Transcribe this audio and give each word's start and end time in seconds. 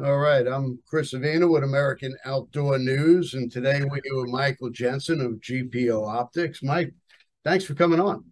All 0.00 0.18
right, 0.18 0.46
I'm 0.46 0.78
Chris 0.86 1.12
Avina 1.12 1.50
with 1.50 1.64
American 1.64 2.16
Outdoor 2.24 2.78
News, 2.78 3.34
and 3.34 3.50
today 3.50 3.82
we're 3.82 4.00
here 4.04 4.22
with 4.22 4.30
Michael 4.30 4.70
Jensen 4.70 5.20
of 5.20 5.40
GPO 5.40 6.06
Optics. 6.06 6.62
Mike, 6.62 6.94
thanks 7.44 7.64
for 7.64 7.74
coming 7.74 7.98
on. 7.98 8.24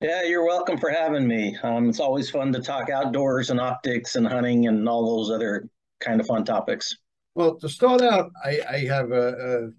Yeah, 0.00 0.24
you're 0.24 0.44
welcome 0.44 0.78
for 0.78 0.90
having 0.90 1.28
me. 1.28 1.56
Um, 1.62 1.88
it's 1.88 2.00
always 2.00 2.28
fun 2.28 2.52
to 2.54 2.60
talk 2.60 2.90
outdoors 2.90 3.50
and 3.50 3.60
optics 3.60 4.16
and 4.16 4.26
hunting 4.26 4.66
and 4.66 4.88
all 4.88 5.16
those 5.16 5.32
other 5.32 5.68
kind 6.00 6.20
of 6.20 6.26
fun 6.26 6.44
topics. 6.44 6.96
Well, 7.36 7.54
to 7.60 7.68
start 7.68 8.02
out, 8.02 8.32
I, 8.44 8.60
I 8.68 8.78
have 8.86 9.12
a, 9.12 9.70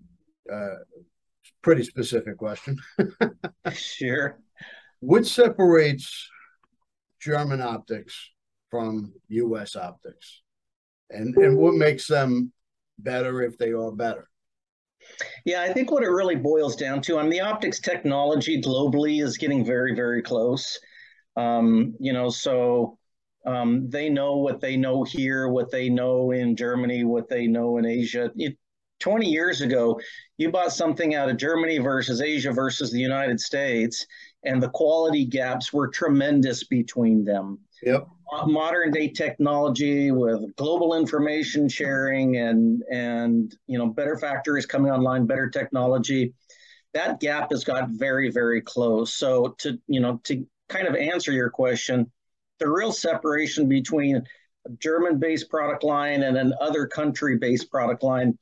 a, 0.49 0.55
a, 0.55 0.75
pretty 1.61 1.83
specific 1.83 2.37
question. 2.37 2.79
sure. 3.73 4.39
What 5.01 5.25
separates 5.25 6.25
German 7.19 7.61
optics 7.61 8.29
from 8.71 9.11
U.S. 9.27 9.75
optics, 9.75 10.41
and 11.09 11.35
and 11.37 11.57
what 11.57 11.75
makes 11.75 12.07
them 12.07 12.51
better 12.99 13.41
if 13.41 13.57
they 13.57 13.71
are 13.71 13.91
better? 13.91 14.29
Yeah, 15.45 15.61
I 15.61 15.73
think 15.73 15.91
what 15.91 16.03
it 16.03 16.09
really 16.09 16.35
boils 16.35 16.75
down 16.75 17.01
to, 17.03 17.17
I 17.17 17.23
mean, 17.23 17.31
the 17.31 17.41
optics 17.41 17.79
technology 17.79 18.61
globally 18.61 19.21
is 19.21 19.37
getting 19.37 19.65
very, 19.65 19.93
very 19.93 20.21
close. 20.21 20.79
Um, 21.35 21.95
you 21.99 22.13
know, 22.13 22.29
so 22.29 22.97
um, 23.45 23.89
they 23.89 24.09
know 24.09 24.37
what 24.37 24.61
they 24.61 24.77
know 24.77 25.03
here, 25.03 25.49
what 25.49 25.71
they 25.71 25.89
know 25.89 26.31
in 26.31 26.55
Germany, 26.55 27.03
what 27.03 27.27
they 27.27 27.47
know 27.47 27.77
in 27.77 27.85
Asia. 27.85 28.31
It, 28.35 28.57
20 28.99 29.27
years 29.27 29.59
ago, 29.59 29.99
you 30.37 30.49
bought 30.49 30.71
something 30.71 31.13
out 31.13 31.29
of 31.29 31.35
Germany 31.35 31.77
versus 31.79 32.21
Asia 32.21 32.53
versus 32.53 32.89
the 32.89 32.99
United 32.99 33.39
States, 33.39 34.05
and 34.45 34.63
the 34.63 34.69
quality 34.69 35.25
gaps 35.25 35.73
were 35.73 35.89
tremendous 35.89 36.63
between 36.63 37.25
them. 37.25 37.59
Yep. 37.85 38.07
Modern 38.47 38.91
day 38.91 39.09
technology 39.09 40.11
with 40.11 40.55
global 40.55 40.95
information 40.95 41.69
sharing 41.69 42.37
and 42.37 42.81
and 42.91 43.55
you 43.67 43.77
know 43.77 43.87
better 43.87 44.17
factories 44.17 44.65
coming 44.65 44.91
online, 44.91 45.27
better 45.27 45.49
technology, 45.49 46.33
that 46.93 47.19
gap 47.19 47.51
has 47.51 47.63
got 47.63 47.89
very 47.89 48.31
very 48.31 48.61
close. 48.61 49.13
So 49.13 49.55
to 49.59 49.77
you 49.87 49.99
know 49.99 50.19
to 50.23 50.45
kind 50.69 50.87
of 50.87 50.95
answer 50.95 51.31
your 51.31 51.51
question, 51.51 52.11
the 52.59 52.69
real 52.69 52.91
separation 52.91 53.67
between 53.67 54.17
a 54.17 54.69
German-based 54.79 55.49
product 55.49 55.83
line 55.83 56.23
and 56.23 56.37
an 56.37 56.53
other 56.59 56.87
country-based 56.87 57.69
product 57.69 58.01
line 58.01 58.37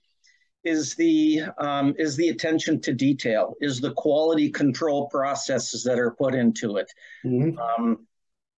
is 0.63 0.95
the 0.95 1.41
um, 1.57 1.95
is 1.97 2.15
the 2.15 2.29
attention 2.29 2.79
to 2.81 2.93
detail, 2.93 3.55
is 3.59 3.81
the 3.81 3.93
quality 3.93 4.49
control 4.49 5.09
processes 5.09 5.83
that 5.83 5.99
are 5.99 6.11
put 6.11 6.35
into 6.35 6.77
it. 6.77 6.89
Mm-hmm. 7.25 7.57
Um, 7.57 8.07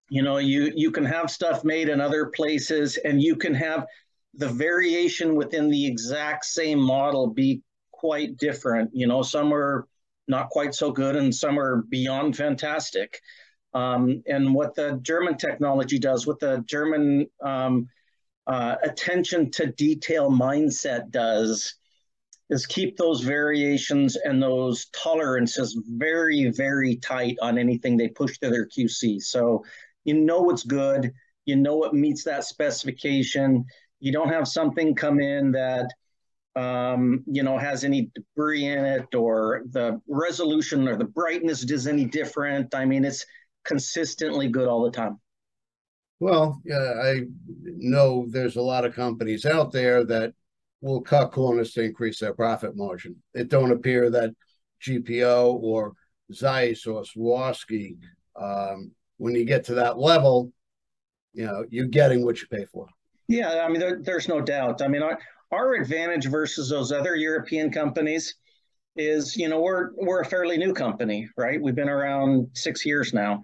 you 0.09 0.21
know, 0.21 0.37
you 0.37 0.71
you 0.75 0.91
can 0.91 1.05
have 1.05 1.31
stuff 1.31 1.63
made 1.63 1.89
in 1.89 2.01
other 2.01 2.27
places, 2.27 2.97
and 2.97 3.21
you 3.21 3.35
can 3.35 3.53
have 3.53 3.85
the 4.35 4.47
variation 4.47 5.35
within 5.35 5.69
the 5.69 5.85
exact 5.85 6.45
same 6.45 6.79
model 6.79 7.27
be 7.27 7.61
quite 7.91 8.37
different. 8.37 8.89
You 8.93 9.07
know, 9.07 9.21
some 9.21 9.53
are 9.53 9.87
not 10.27 10.49
quite 10.49 10.73
so 10.73 10.91
good, 10.91 11.15
and 11.15 11.33
some 11.33 11.59
are 11.59 11.83
beyond 11.89 12.35
fantastic. 12.35 13.19
Um, 13.73 14.21
and 14.27 14.53
what 14.53 14.75
the 14.75 14.99
German 15.01 15.37
technology 15.37 15.97
does, 15.97 16.27
what 16.27 16.39
the 16.39 16.63
German 16.67 17.27
um, 17.43 17.87
uh, 18.45 18.75
attention 18.83 19.49
to 19.51 19.71
detail 19.71 20.29
mindset 20.29 21.09
does, 21.09 21.75
is 22.49 22.65
keep 22.65 22.97
those 22.97 23.21
variations 23.21 24.15
and 24.15 24.41
those 24.41 24.85
tolerances 24.93 25.79
very, 25.87 26.49
very 26.51 26.97
tight 26.97 27.37
on 27.41 27.57
anything 27.57 27.97
they 27.97 28.09
push 28.09 28.37
to 28.39 28.49
their 28.49 28.67
QC. 28.67 29.21
So 29.21 29.63
you 30.03 30.13
know 30.13 30.41
what's 30.41 30.63
good, 30.63 31.11
you 31.45 31.55
know 31.55 31.83
it 31.83 31.93
meets 31.93 32.23
that 32.23 32.43
specification. 32.43 33.65
You 33.99 34.11
don't 34.11 34.29
have 34.29 34.47
something 34.47 34.95
come 34.95 35.19
in 35.19 35.51
that 35.53 35.89
um, 36.55 37.23
you 37.25 37.43
know 37.43 37.57
has 37.57 37.83
any 37.83 38.11
debris 38.13 38.67
in 38.67 38.85
it 38.85 39.15
or 39.15 39.63
the 39.71 39.99
resolution 40.07 40.87
or 40.87 40.95
the 40.95 41.05
brightness 41.05 41.63
is 41.63 41.87
any 41.87 42.05
different. 42.05 42.75
I 42.75 42.85
mean, 42.85 43.05
it's 43.05 43.25
consistently 43.63 44.47
good 44.47 44.67
all 44.67 44.83
the 44.83 44.91
time. 44.91 45.19
Well, 46.19 46.61
yeah, 46.63 46.93
I 47.03 47.21
know 47.63 48.25
there's 48.29 48.55
a 48.55 48.61
lot 48.61 48.85
of 48.85 48.95
companies 48.95 49.45
out 49.45 49.71
there 49.71 50.05
that 50.05 50.33
will 50.81 51.01
cut 51.01 51.31
corners 51.31 51.71
to 51.73 51.81
increase 51.81 52.19
their 52.19 52.33
profit 52.33 52.75
margin. 52.75 53.15
It 53.33 53.49
don't 53.49 53.71
appear 53.71 54.09
that 54.11 54.33
GPO 54.85 55.55
or 55.61 55.93
Zeiss 56.33 56.85
or 56.85 57.03
Swarovski, 57.03 57.97
um, 58.35 58.91
when 59.17 59.35
you 59.35 59.45
get 59.45 59.65
to 59.65 59.75
that 59.75 59.97
level, 59.97 60.51
you 61.33 61.45
know, 61.45 61.65
you're 61.69 61.87
getting 61.87 62.25
what 62.25 62.41
you 62.41 62.47
pay 62.47 62.65
for. 62.65 62.87
Yeah, 63.27 63.63
I 63.65 63.69
mean, 63.69 63.79
there, 63.79 63.99
there's 64.01 64.27
no 64.27 64.41
doubt. 64.41 64.81
I 64.81 64.87
mean, 64.87 65.01
our, 65.01 65.17
our 65.51 65.73
advantage 65.75 66.27
versus 66.27 66.69
those 66.69 66.91
other 66.91 67.15
European 67.15 67.71
companies 67.71 68.35
is, 68.95 69.35
you 69.35 69.49
know, 69.49 69.61
we're 69.61 69.91
we're 69.95 70.21
a 70.21 70.25
fairly 70.25 70.57
new 70.57 70.73
company, 70.73 71.29
right? 71.37 71.61
We've 71.61 71.75
been 71.75 71.89
around 71.89 72.49
six 72.53 72.85
years 72.85 73.13
now, 73.13 73.43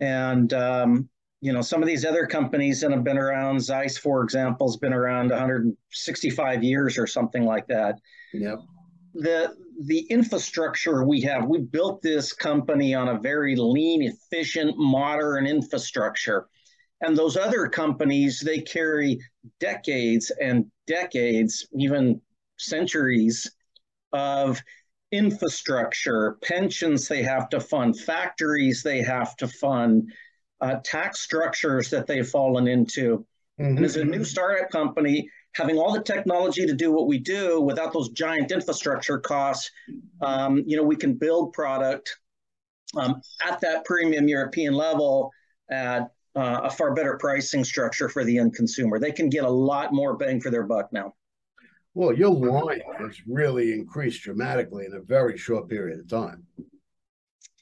and 0.00 0.52
um, 0.54 1.08
you 1.40 1.52
know, 1.52 1.60
some 1.60 1.82
of 1.82 1.88
these 1.88 2.04
other 2.04 2.26
companies 2.26 2.80
that 2.80 2.90
have 2.90 3.04
been 3.04 3.18
around, 3.18 3.60
Zeiss, 3.60 3.96
for 3.96 4.22
example, 4.22 4.68
has 4.68 4.76
been 4.76 4.92
around 4.92 5.30
165 5.30 6.64
years 6.64 6.98
or 6.98 7.06
something 7.06 7.44
like 7.44 7.66
that. 7.68 7.96
Yep. 8.32 8.58
The 9.14 9.54
the 9.84 10.00
infrastructure 10.10 11.04
we 11.04 11.20
have, 11.22 11.46
we 11.46 11.60
built 11.60 12.02
this 12.02 12.32
company 12.32 12.94
on 12.94 13.08
a 13.08 13.20
very 13.20 13.54
lean, 13.54 14.02
efficient, 14.02 14.76
modern 14.76 15.46
infrastructure. 15.46 16.48
And 17.00 17.16
those 17.16 17.36
other 17.36 17.68
companies, 17.68 18.40
they 18.40 18.60
carry 18.60 19.20
decades 19.60 20.32
and 20.40 20.66
decades, 20.88 21.68
even 21.72 22.20
centuries 22.56 23.48
of 24.12 24.60
infrastructure, 25.12 26.38
pensions 26.42 27.06
they 27.06 27.22
have 27.22 27.48
to 27.50 27.60
fund, 27.60 27.98
factories 28.00 28.82
they 28.82 29.00
have 29.02 29.36
to 29.36 29.46
fund, 29.46 30.10
uh, 30.60 30.76
tax 30.82 31.20
structures 31.20 31.88
that 31.90 32.06
they've 32.08 32.28
fallen 32.28 32.66
into. 32.66 33.24
Mm-hmm. 33.60 33.76
And 33.76 33.84
as 33.84 33.96
a 33.96 34.04
new 34.04 34.24
startup 34.24 34.70
company, 34.70 35.30
having 35.54 35.78
all 35.78 35.92
the 35.92 36.02
technology 36.02 36.66
to 36.66 36.74
do 36.74 36.92
what 36.92 37.06
we 37.06 37.18
do 37.18 37.60
without 37.60 37.92
those 37.92 38.10
giant 38.10 38.52
infrastructure 38.52 39.18
costs, 39.18 39.70
um, 40.20 40.62
you 40.66 40.76
know, 40.76 40.82
we 40.82 40.96
can 40.96 41.14
build 41.14 41.52
product 41.52 42.16
um, 42.96 43.20
at 43.46 43.60
that 43.60 43.84
premium 43.84 44.28
European 44.28 44.74
level 44.74 45.30
at 45.70 46.10
uh, 46.36 46.60
a 46.64 46.70
far 46.70 46.94
better 46.94 47.16
pricing 47.18 47.64
structure 47.64 48.08
for 48.08 48.24
the 48.24 48.38
end 48.38 48.54
consumer. 48.54 48.98
They 48.98 49.12
can 49.12 49.28
get 49.28 49.44
a 49.44 49.50
lot 49.50 49.92
more 49.92 50.16
bang 50.16 50.40
for 50.40 50.50
their 50.50 50.64
buck 50.64 50.92
now. 50.92 51.14
Well, 51.94 52.12
your 52.12 52.32
line 52.32 52.82
has 52.98 53.16
really 53.26 53.72
increased 53.72 54.22
dramatically 54.22 54.86
in 54.86 54.94
a 54.94 55.00
very 55.00 55.36
short 55.36 55.68
period 55.68 55.98
of 55.98 56.08
time. 56.08 56.46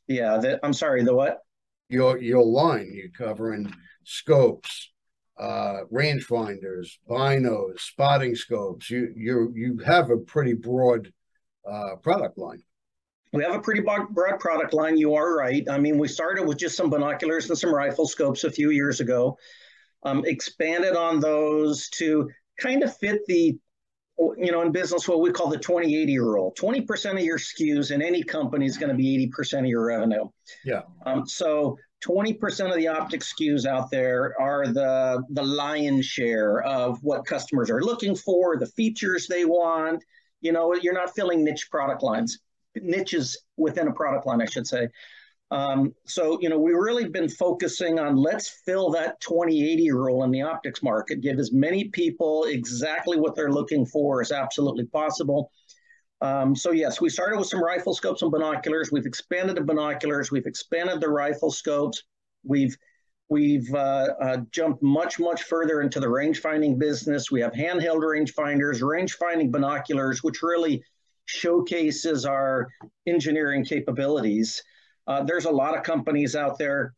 Yeah, 0.06 0.36
the, 0.36 0.60
I'm 0.62 0.74
sorry, 0.74 1.02
the 1.04 1.14
what? 1.14 1.40
your 1.88 2.18
your 2.18 2.44
line. 2.44 2.90
You're 2.92 3.08
covering 3.10 3.72
scopes, 4.04 4.92
uh, 5.38 5.80
rangefinders, 5.92 6.98
binos, 7.08 7.80
spotting 7.80 8.34
scopes. 8.34 8.90
You 8.90 9.12
you 9.16 9.52
you 9.54 9.78
have 9.84 10.10
a 10.10 10.16
pretty 10.16 10.54
broad 10.54 11.12
uh, 11.68 11.96
product 12.02 12.38
line. 12.38 12.62
We 13.32 13.42
have 13.42 13.54
a 13.54 13.60
pretty 13.60 13.82
broad 13.82 14.40
product 14.40 14.72
line. 14.72 14.96
You 14.96 15.14
are 15.14 15.36
right. 15.36 15.66
I 15.68 15.78
mean, 15.78 15.98
we 15.98 16.08
started 16.08 16.46
with 16.46 16.58
just 16.58 16.76
some 16.76 16.88
binoculars 16.88 17.48
and 17.50 17.58
some 17.58 17.74
rifle 17.74 18.06
scopes 18.06 18.44
a 18.44 18.50
few 18.50 18.70
years 18.70 19.00
ago. 19.00 19.36
Um, 20.04 20.24
expanded 20.24 20.94
on 20.94 21.20
those 21.20 21.88
to 21.90 22.30
kind 22.60 22.82
of 22.82 22.96
fit 22.96 23.20
the 23.26 23.58
you 24.18 24.50
know, 24.50 24.62
in 24.62 24.72
business, 24.72 25.06
what 25.06 25.20
we 25.20 25.30
call 25.30 25.48
the 25.48 25.58
20 25.58 25.94
80 25.94 26.18
rule 26.18 26.54
20% 26.58 27.12
of 27.12 27.20
your 27.20 27.38
SKUs 27.38 27.90
in 27.90 28.00
any 28.00 28.22
company 28.22 28.64
is 28.66 28.78
going 28.78 28.88
to 28.88 28.94
be 28.94 29.30
80% 29.36 29.60
of 29.60 29.66
your 29.66 29.84
revenue. 29.84 30.24
Yeah. 30.64 30.82
Um, 31.04 31.26
so 31.26 31.76
20% 32.06 32.70
of 32.70 32.76
the 32.76 32.88
optic 32.88 33.20
SKUs 33.20 33.66
out 33.66 33.90
there 33.90 34.34
are 34.40 34.66
the, 34.66 35.22
the 35.30 35.42
lion's 35.42 36.06
share 36.06 36.62
of 36.62 36.98
what 37.02 37.26
customers 37.26 37.70
are 37.70 37.82
looking 37.82 38.14
for, 38.14 38.56
the 38.56 38.66
features 38.66 39.26
they 39.26 39.44
want. 39.44 40.04
You 40.40 40.52
know, 40.52 40.74
you're 40.74 40.94
not 40.94 41.14
filling 41.14 41.44
niche 41.44 41.68
product 41.70 42.02
lines, 42.02 42.38
niches 42.76 43.36
within 43.56 43.88
a 43.88 43.92
product 43.92 44.26
line, 44.26 44.40
I 44.40 44.46
should 44.46 44.66
say. 44.66 44.88
Um, 45.50 45.94
so, 46.06 46.38
you 46.40 46.48
know, 46.48 46.58
we've 46.58 46.76
really 46.76 47.08
been 47.08 47.28
focusing 47.28 47.98
on 47.98 48.16
let's 48.16 48.62
fill 48.64 48.90
that 48.90 49.20
2080 49.20 49.92
rule 49.92 50.24
in 50.24 50.30
the 50.30 50.42
optics 50.42 50.82
market, 50.82 51.20
give 51.20 51.38
as 51.38 51.52
many 51.52 51.88
people 51.88 52.44
exactly 52.44 53.18
what 53.18 53.34
they're 53.36 53.52
looking 53.52 53.86
for 53.86 54.20
as 54.20 54.32
absolutely 54.32 54.86
possible. 54.86 55.50
Um, 56.20 56.56
so, 56.56 56.72
yes, 56.72 57.00
we 57.00 57.10
started 57.10 57.38
with 57.38 57.48
some 57.48 57.62
rifle 57.62 57.94
scopes 57.94 58.22
and 58.22 58.30
binoculars. 58.30 58.90
We've 58.90 59.06
expanded 59.06 59.56
the 59.56 59.62
binoculars, 59.62 60.30
we've 60.30 60.46
expanded 60.46 61.00
the 61.00 61.08
rifle 61.08 61.50
scopes. 61.50 62.02
We've 62.44 62.76
We've 63.28 63.74
uh, 63.74 64.08
uh, 64.20 64.36
jumped 64.52 64.82
much, 64.82 65.18
much 65.18 65.42
further 65.42 65.80
into 65.80 65.98
the 65.98 66.08
range 66.08 66.40
finding 66.40 66.78
business. 66.78 67.30
We 67.30 67.40
have 67.40 67.52
handheld 67.52 68.08
range 68.08 68.32
finders, 68.34 68.82
range 68.82 69.14
finding 69.14 69.50
binoculars, 69.50 70.22
which 70.22 70.42
really 70.42 70.84
showcases 71.24 72.24
our 72.24 72.68
engineering 73.06 73.64
capabilities. 73.64 74.62
Uh, 75.08 75.24
there's 75.24 75.44
a 75.44 75.50
lot 75.50 75.76
of 75.76 75.82
companies 75.82 76.36
out 76.36 76.56
there. 76.56 76.94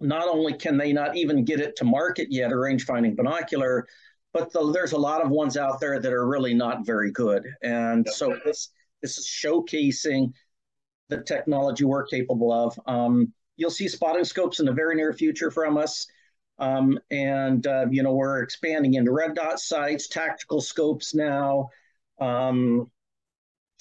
Not 0.00 0.26
only 0.26 0.52
can 0.52 0.76
they 0.76 0.92
not 0.92 1.16
even 1.16 1.44
get 1.44 1.60
it 1.60 1.76
to 1.76 1.84
market 1.84 2.26
yet, 2.30 2.50
a 2.50 2.58
range 2.58 2.84
finding 2.84 3.14
binocular, 3.14 3.86
but 4.36 4.52
the, 4.52 4.70
there's 4.70 4.92
a 4.92 4.98
lot 4.98 5.24
of 5.24 5.30
ones 5.30 5.56
out 5.56 5.80
there 5.80 5.98
that 5.98 6.12
are 6.12 6.26
really 6.26 6.52
not 6.52 6.84
very 6.84 7.10
good. 7.10 7.46
And 7.62 8.06
so 8.06 8.36
this 8.44 8.68
this 9.00 9.16
is 9.16 9.26
showcasing 9.26 10.30
the 11.08 11.22
technology 11.22 11.84
we're 11.84 12.04
capable 12.04 12.52
of. 12.52 12.78
Um, 12.86 13.32
you'll 13.56 13.70
see 13.70 13.88
spotting 13.88 14.24
scopes 14.24 14.60
in 14.60 14.66
the 14.66 14.72
very 14.72 14.94
near 14.94 15.14
future 15.14 15.50
from 15.50 15.78
us. 15.78 16.06
Um, 16.58 16.98
and 17.10 17.66
uh, 17.66 17.86
you 17.90 18.02
know 18.02 18.12
we're 18.12 18.42
expanding 18.42 18.94
into 18.94 19.10
red 19.10 19.34
dot 19.34 19.58
sights, 19.58 20.06
tactical 20.06 20.60
scopes 20.60 21.14
now, 21.14 21.70
um, 22.20 22.90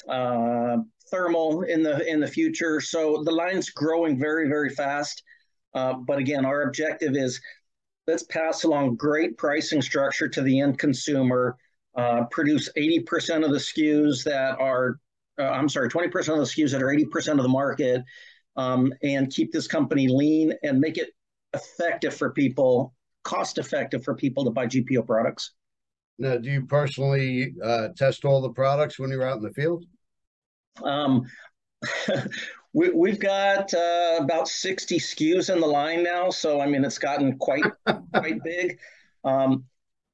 uh, 0.07 0.77
thermal 1.11 1.63
in 1.63 1.83
the 1.83 2.09
in 2.09 2.21
the 2.21 2.27
future. 2.27 2.79
So 2.79 3.23
the 3.25 3.31
line's 3.31 3.71
growing 3.71 4.17
very 4.17 4.47
very 4.47 4.69
fast. 4.69 5.21
Uh, 5.73 5.95
but 5.95 6.17
again, 6.17 6.45
our 6.45 6.61
objective 6.61 7.17
is 7.17 7.41
let's 8.07 8.23
pass 8.23 8.63
along 8.63 8.95
great 8.95 9.37
pricing 9.37 9.81
structure 9.81 10.27
to 10.27 10.41
the 10.41 10.59
end 10.59 10.79
consumer. 10.79 11.57
Uh, 11.95 12.25
produce 12.25 12.69
80% 12.77 13.45
of 13.45 13.51
the 13.51 13.57
SKUs 13.57 14.23
that 14.25 14.59
are, 14.59 14.99
uh, 15.39 15.43
I'm 15.43 15.69
sorry, 15.69 15.89
20% 15.89 16.05
of 16.05 16.39
the 16.39 16.43
SKUs 16.43 16.71
that 16.71 16.83
are 16.83 16.87
80% 16.87 17.37
of 17.37 17.43
the 17.43 17.47
market, 17.47 18.03
um, 18.57 18.93
and 19.01 19.31
keep 19.31 19.53
this 19.53 19.65
company 19.67 20.09
lean 20.09 20.53
and 20.61 20.79
make 20.79 20.97
it 20.97 21.11
effective 21.53 22.13
for 22.13 22.31
people, 22.31 22.93
cost 23.23 23.57
effective 23.57 24.03
for 24.03 24.13
people 24.13 24.43
to 24.43 24.51
buy 24.51 24.67
GPO 24.67 25.05
products. 25.05 25.51
Now, 26.19 26.37
do 26.37 26.49
you 26.49 26.65
personally 26.65 27.55
uh, 27.63 27.89
test 27.95 28.25
all 28.25 28.41
the 28.41 28.49
products 28.49 28.99
when 28.99 29.09
you're 29.09 29.27
out 29.27 29.37
in 29.37 29.43
the 29.43 29.53
field? 29.53 29.85
Um, 30.83 31.25
we, 32.75 33.09
have 33.09 33.19
got 33.19 33.73
uh, 33.73 34.19
about 34.19 34.49
60 34.49 34.99
SKUs 34.99 35.53
in 35.53 35.61
the 35.61 35.67
line 35.67 36.03
now. 36.03 36.29
So, 36.29 36.59
I 36.59 36.65
mean, 36.65 36.83
it's 36.83 36.97
gotten 36.97 37.37
quite, 37.37 37.63
quite 38.13 38.43
big. 38.43 38.79
Um, 39.23 39.63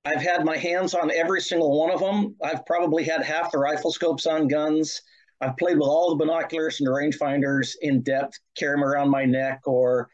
I've 0.06 0.22
had 0.22 0.46
my 0.46 0.58
hands 0.58 0.94
on 0.94 1.12
every 1.12 1.42
single 1.42 1.80
one 1.80 1.90
of 1.90 2.00
them. 2.00 2.36
I've 2.44 2.66
probably 2.68 3.04
had 3.04 3.24
half 3.24 3.52
the 3.52 3.58
rifle 3.58 3.92
scopes 3.92 4.28
on 4.28 4.48
guns. 4.48 5.02
I've 5.42 5.58
played 5.58 5.78
with 5.78 5.88
all 5.88 6.12
the 6.12 6.24
binoculars 6.24 6.80
and 6.80 6.88
the 6.88 6.92
rangefinders 6.92 7.74
in 7.82 8.04
depth, 8.04 8.38
carry 8.56 8.76
them 8.76 8.84
around 8.84 9.10
my 9.10 9.26
neck 9.26 9.62
or, 9.66 10.08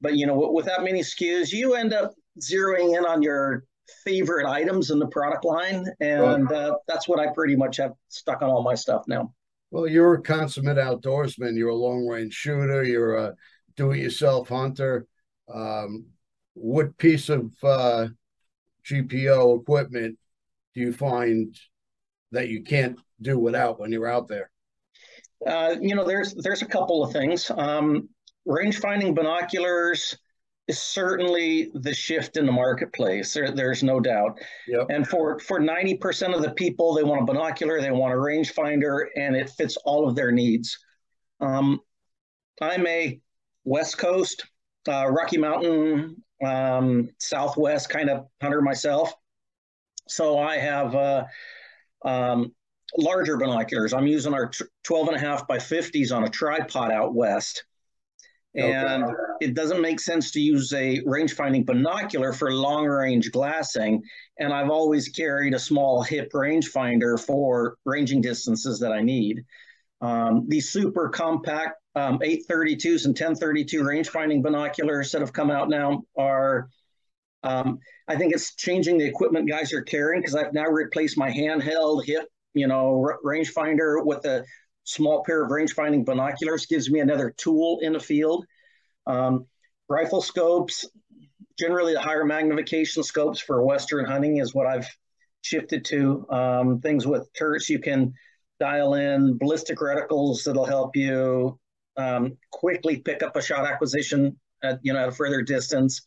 but 0.00 0.14
you 0.14 0.26
know, 0.26 0.50
with 0.52 0.66
that 0.66 0.84
many 0.84 1.00
SKUs, 1.00 1.52
you 1.52 1.74
end 1.74 1.92
up 1.92 2.14
zeroing 2.40 2.96
in 2.96 3.04
on 3.06 3.22
your 3.22 3.64
favorite 4.04 4.46
items 4.46 4.90
in 4.90 5.00
the 5.00 5.08
product 5.08 5.44
line. 5.44 5.84
And 6.00 6.50
uh, 6.52 6.76
that's 6.86 7.08
what 7.08 7.18
I 7.18 7.32
pretty 7.34 7.56
much 7.56 7.78
have 7.78 7.94
stuck 8.08 8.42
on 8.42 8.50
all 8.50 8.62
my 8.62 8.74
stuff 8.74 9.02
now. 9.08 9.32
Well, 9.70 9.86
you're 9.86 10.14
a 10.14 10.22
consummate 10.22 10.78
outdoorsman. 10.78 11.56
You're 11.56 11.68
a 11.68 11.74
long 11.74 12.06
range 12.06 12.32
shooter. 12.32 12.84
You're 12.84 13.16
a 13.16 13.34
do 13.76 13.92
it 13.92 13.98
yourself 13.98 14.48
hunter. 14.48 15.06
Um, 15.52 16.06
what 16.54 16.96
piece 16.98 17.28
of 17.28 17.52
uh, 17.62 18.08
GPO 18.84 19.60
equipment 19.60 20.18
do 20.74 20.80
you 20.80 20.92
find 20.92 21.54
that 22.32 22.48
you 22.48 22.62
can't 22.62 22.98
do 23.20 23.38
without 23.38 23.78
when 23.78 23.92
you're 23.92 24.10
out 24.10 24.28
there? 24.28 24.50
Uh, 25.46 25.76
you 25.80 25.94
know, 25.94 26.04
there's 26.04 26.34
there's 26.34 26.62
a 26.62 26.66
couple 26.66 27.04
of 27.04 27.12
things. 27.12 27.50
Um, 27.50 28.08
range 28.44 28.80
finding 28.80 29.14
binoculars 29.14 30.16
certainly 30.70 31.70
the 31.74 31.94
shift 31.94 32.36
in 32.36 32.46
the 32.46 32.52
marketplace. 32.52 33.32
There, 33.32 33.50
there's 33.50 33.82
no 33.82 34.00
doubt. 34.00 34.38
Yep. 34.66 34.86
And 34.90 35.08
for 35.08 35.38
for 35.38 35.60
90% 35.60 36.34
of 36.34 36.42
the 36.42 36.50
people, 36.50 36.94
they 36.94 37.02
want 37.02 37.22
a 37.22 37.24
binocular, 37.24 37.80
they 37.80 37.90
want 37.90 38.12
a 38.12 38.16
rangefinder, 38.16 39.06
and 39.16 39.34
it 39.34 39.50
fits 39.50 39.76
all 39.84 40.08
of 40.08 40.14
their 40.14 40.32
needs. 40.32 40.78
Um, 41.40 41.80
I'm 42.60 42.86
a 42.86 43.20
West 43.64 43.98
Coast, 43.98 44.46
uh, 44.88 45.08
Rocky 45.08 45.38
Mountain, 45.38 46.22
um, 46.44 47.08
Southwest 47.18 47.88
kind 47.88 48.10
of 48.10 48.26
hunter 48.40 48.60
myself. 48.60 49.14
So 50.08 50.38
I 50.38 50.56
have 50.56 50.94
uh, 50.94 51.24
um, 52.04 52.54
larger 52.96 53.36
binoculars. 53.36 53.92
I'm 53.92 54.06
using 54.06 54.34
our 54.34 54.50
12 54.84 55.08
and 55.08 55.16
a 55.16 55.20
half 55.20 55.46
by 55.46 55.58
50s 55.58 56.14
on 56.14 56.24
a 56.24 56.28
tripod 56.28 56.90
out 56.90 57.14
west. 57.14 57.64
And 58.54 59.04
okay. 59.04 59.14
it 59.40 59.54
doesn't 59.54 59.80
make 59.80 60.00
sense 60.00 60.30
to 60.32 60.40
use 60.40 60.72
a 60.72 61.00
range 61.04 61.34
finding 61.34 61.64
binocular 61.64 62.32
for 62.32 62.52
long 62.52 62.86
range 62.86 63.30
glassing. 63.30 64.02
And 64.38 64.52
I've 64.52 64.70
always 64.70 65.08
carried 65.08 65.54
a 65.54 65.58
small 65.58 66.02
hip 66.02 66.32
rangefinder 66.32 67.20
for 67.20 67.76
ranging 67.84 68.20
distances 68.20 68.80
that 68.80 68.92
I 68.92 69.02
need. 69.02 69.44
Um, 70.00 70.46
these 70.48 70.70
super 70.70 71.08
compact 71.08 71.74
um, 71.94 72.18
832s 72.20 73.04
and 73.04 73.14
1032 73.18 73.84
range 73.84 74.08
finding 74.08 74.42
binoculars 74.42 75.12
that 75.12 75.20
have 75.20 75.32
come 75.32 75.50
out 75.50 75.68
now 75.68 76.02
are, 76.16 76.68
um, 77.42 77.78
I 78.06 78.16
think 78.16 78.32
it's 78.32 78.54
changing 78.54 78.98
the 78.98 79.04
equipment 79.04 79.48
guys 79.48 79.72
are 79.72 79.82
carrying 79.82 80.20
because 80.20 80.36
I've 80.36 80.52
now 80.52 80.66
replaced 80.66 81.18
my 81.18 81.30
handheld 81.30 82.04
hip, 82.06 82.26
you 82.54 82.66
know, 82.66 83.12
rangefinder 83.24 84.04
with 84.04 84.24
a 84.24 84.44
small 84.88 85.22
pair 85.22 85.44
of 85.44 85.50
range 85.50 85.74
finding 85.74 86.02
binoculars 86.02 86.64
gives 86.64 86.90
me 86.90 87.00
another 87.00 87.34
tool 87.36 87.78
in 87.82 87.92
the 87.92 88.00
field. 88.00 88.46
Um, 89.06 89.46
rifle 89.88 90.22
scopes, 90.22 90.86
generally 91.58 91.92
the 91.92 92.00
higher 92.00 92.24
magnification 92.24 93.02
scopes 93.02 93.38
for 93.38 93.62
Western 93.62 94.06
hunting 94.06 94.38
is 94.38 94.54
what 94.54 94.66
I've 94.66 94.88
shifted 95.42 95.84
to. 95.86 96.26
Um, 96.30 96.80
things 96.80 97.06
with 97.06 97.30
turrets 97.34 97.68
you 97.68 97.78
can 97.80 98.14
dial 98.60 98.94
in, 98.94 99.36
ballistic 99.36 99.78
reticles 99.78 100.44
that'll 100.44 100.64
help 100.64 100.96
you 100.96 101.58
um, 101.98 102.38
quickly 102.50 102.96
pick 102.96 103.22
up 103.22 103.36
a 103.36 103.42
shot 103.42 103.66
acquisition 103.66 104.38
at, 104.62 104.78
you 104.82 104.94
know, 104.94 105.00
at 105.00 105.08
a 105.10 105.12
further 105.12 105.42
distance. 105.42 106.06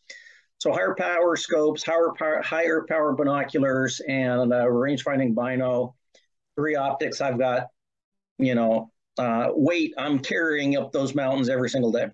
So 0.58 0.72
higher 0.72 0.94
power 0.96 1.36
scopes, 1.36 1.84
higher 1.84 2.12
power, 2.18 2.42
higher 2.42 2.84
power 2.88 3.14
binoculars, 3.14 4.00
and 4.08 4.52
uh, 4.52 4.68
range 4.68 5.02
finding 5.02 5.34
bino. 5.34 5.94
Three 6.56 6.74
optics 6.74 7.20
I've 7.20 7.38
got 7.38 7.68
you 8.38 8.54
know, 8.54 8.90
uh, 9.18 9.48
weight 9.50 9.94
I'm 9.98 10.18
carrying 10.18 10.76
up 10.76 10.92
those 10.92 11.14
mountains 11.14 11.48
every 11.48 11.68
single 11.70 11.92
day. 11.92 12.08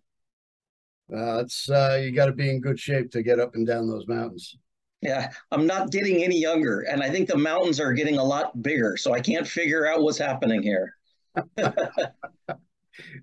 Uh, 1.12 1.38
it's 1.38 1.70
uh, 1.70 1.98
you 2.02 2.12
got 2.12 2.26
to 2.26 2.32
be 2.32 2.50
in 2.50 2.60
good 2.60 2.78
shape 2.78 3.10
to 3.12 3.22
get 3.22 3.40
up 3.40 3.54
and 3.54 3.66
down 3.66 3.88
those 3.88 4.06
mountains. 4.06 4.56
Yeah, 5.00 5.30
I'm 5.52 5.66
not 5.66 5.90
getting 5.90 6.22
any 6.24 6.38
younger, 6.38 6.80
and 6.80 7.02
I 7.02 7.08
think 7.08 7.28
the 7.28 7.38
mountains 7.38 7.80
are 7.80 7.92
getting 7.92 8.18
a 8.18 8.24
lot 8.24 8.62
bigger. 8.62 8.96
So 8.96 9.14
I 9.14 9.20
can't 9.20 9.46
figure 9.46 9.86
out 9.86 10.02
what's 10.02 10.18
happening 10.18 10.62
here. 10.62 10.94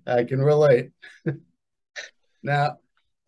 I 0.06 0.24
can 0.24 0.40
relate. 0.40 0.90
now, 2.42 2.78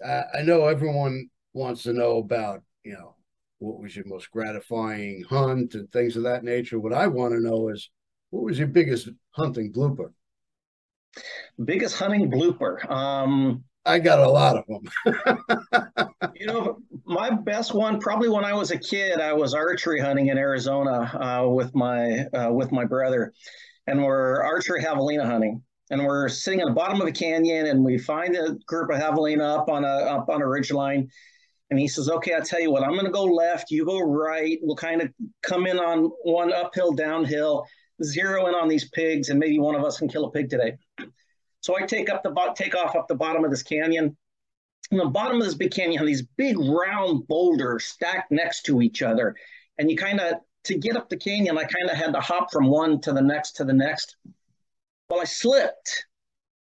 I 0.04 0.42
know 0.42 0.66
everyone 0.66 1.28
wants 1.52 1.82
to 1.84 1.92
know 1.92 2.18
about 2.18 2.62
you 2.84 2.94
know 2.94 3.14
what 3.58 3.80
was 3.80 3.94
your 3.94 4.06
most 4.06 4.30
gratifying 4.30 5.24
hunt 5.28 5.74
and 5.74 5.90
things 5.92 6.16
of 6.16 6.22
that 6.24 6.42
nature. 6.42 6.80
What 6.80 6.94
I 6.94 7.06
want 7.06 7.34
to 7.34 7.40
know 7.40 7.68
is 7.68 7.90
what 8.30 8.44
was 8.44 8.58
your 8.58 8.68
biggest 8.68 9.08
hunting 9.30 9.72
blooper? 9.72 10.12
Biggest 11.64 11.96
hunting 11.96 12.30
blooper. 12.30 12.88
Um, 12.90 13.64
I 13.84 13.98
got 13.98 14.18
a 14.18 14.28
lot 14.28 14.56
of 14.56 14.64
them. 14.66 16.10
you 16.34 16.46
know, 16.46 16.78
my 17.06 17.30
best 17.30 17.74
one 17.74 17.98
probably 17.98 18.28
when 18.28 18.44
I 18.44 18.52
was 18.52 18.70
a 18.70 18.78
kid. 18.78 19.18
I 19.20 19.32
was 19.32 19.54
archery 19.54 19.98
hunting 19.98 20.28
in 20.28 20.36
Arizona 20.36 21.00
uh, 21.18 21.48
with 21.48 21.74
my 21.74 22.26
uh, 22.26 22.50
with 22.52 22.70
my 22.70 22.84
brother, 22.84 23.32
and 23.86 24.04
we're 24.04 24.42
archery 24.42 24.82
javelina 24.82 25.24
hunting. 25.24 25.62
And 25.90 26.04
we're 26.04 26.28
sitting 26.28 26.60
at 26.60 26.66
the 26.66 26.74
bottom 26.74 27.00
of 27.00 27.08
a 27.08 27.12
canyon, 27.12 27.66
and 27.66 27.82
we 27.82 27.96
find 27.96 28.36
a 28.36 28.56
group 28.66 28.90
of 28.90 29.00
javelina 29.00 29.58
up 29.58 29.70
on 29.70 29.84
a 29.84 29.88
up 29.88 30.28
on 30.28 30.42
a 30.42 30.46
ridge 30.46 30.70
line. 30.70 31.08
And 31.70 31.78
he 31.80 31.88
says, 31.88 32.10
"Okay, 32.10 32.34
I'll 32.34 32.42
tell 32.42 32.60
you 32.60 32.70
what. 32.70 32.82
I'm 32.82 32.92
going 32.92 33.06
to 33.06 33.10
go 33.10 33.24
left. 33.24 33.70
You 33.70 33.86
go 33.86 34.00
right. 34.00 34.58
We'll 34.60 34.76
kind 34.76 35.00
of 35.00 35.08
come 35.42 35.66
in 35.66 35.78
on 35.78 36.10
one 36.24 36.52
uphill, 36.52 36.92
downhill, 36.92 37.64
zero 38.02 38.46
in 38.46 38.54
on 38.54 38.68
these 38.68 38.88
pigs, 38.90 39.28
and 39.28 39.38
maybe 39.38 39.58
one 39.58 39.74
of 39.74 39.84
us 39.84 39.98
can 39.98 40.08
kill 40.08 40.24
a 40.24 40.30
pig 40.30 40.50
today. 40.50 40.76
So 41.60 41.76
I 41.76 41.82
take 41.82 42.10
up 42.10 42.22
the 42.22 42.34
take 42.56 42.76
off 42.76 42.94
up 42.94 43.08
the 43.08 43.14
bottom 43.14 43.44
of 43.44 43.50
this 43.50 43.62
canyon. 43.62 44.16
And 44.90 45.00
the 45.00 45.06
bottom 45.06 45.38
of 45.38 45.44
this 45.44 45.54
big 45.54 45.70
canyon 45.70 46.06
these 46.06 46.22
big 46.22 46.58
round 46.58 47.26
boulders 47.28 47.84
stacked 47.84 48.30
next 48.30 48.62
to 48.62 48.80
each 48.80 49.02
other. 49.02 49.34
And 49.76 49.90
you 49.90 49.96
kind 49.96 50.20
of 50.20 50.34
to 50.64 50.78
get 50.78 50.96
up 50.96 51.08
the 51.08 51.16
canyon, 51.16 51.58
I 51.58 51.64
kind 51.64 51.90
of 51.90 51.96
had 51.96 52.12
to 52.12 52.20
hop 52.20 52.52
from 52.52 52.68
one 52.68 53.00
to 53.02 53.12
the 53.12 53.20
next 53.20 53.52
to 53.52 53.64
the 53.64 53.72
next. 53.72 54.16
Well, 55.08 55.20
I 55.20 55.24
slipped, 55.24 56.06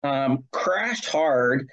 um, 0.04 0.44
crashed 0.52 1.08
hard, 1.08 1.70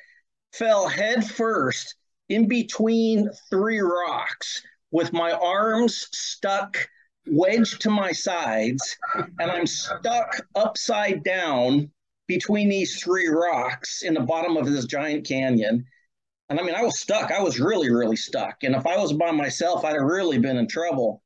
fell 0.52 0.88
head 0.88 1.26
first 1.26 1.94
in 2.28 2.48
between 2.48 3.30
three 3.50 3.80
rocks 3.80 4.62
with 4.90 5.12
my 5.12 5.32
arms 5.32 6.08
stuck 6.12 6.88
wedged 7.26 7.80
to 7.82 7.90
my 7.90 8.12
sides, 8.12 8.96
and 9.38 9.50
I'm 9.50 9.66
stuck 9.66 10.46
upside 10.54 11.24
down 11.24 11.90
between 12.26 12.68
these 12.68 13.00
three 13.02 13.28
rocks 13.28 14.02
in 14.02 14.14
the 14.14 14.20
bottom 14.20 14.56
of 14.56 14.66
this 14.66 14.86
giant 14.86 15.26
canyon. 15.26 15.84
And 16.48 16.60
I 16.60 16.62
mean, 16.62 16.74
I 16.74 16.82
was 16.82 16.98
stuck. 16.98 17.30
I 17.30 17.42
was 17.42 17.60
really, 17.60 17.90
really 17.90 18.16
stuck. 18.16 18.62
And 18.62 18.74
if 18.74 18.86
I 18.86 18.96
was 18.96 19.12
by 19.12 19.30
myself, 19.30 19.84
I'd 19.84 19.94
have 19.94 20.02
really 20.02 20.38
been 20.38 20.56
in 20.56 20.68
trouble. 20.68 21.22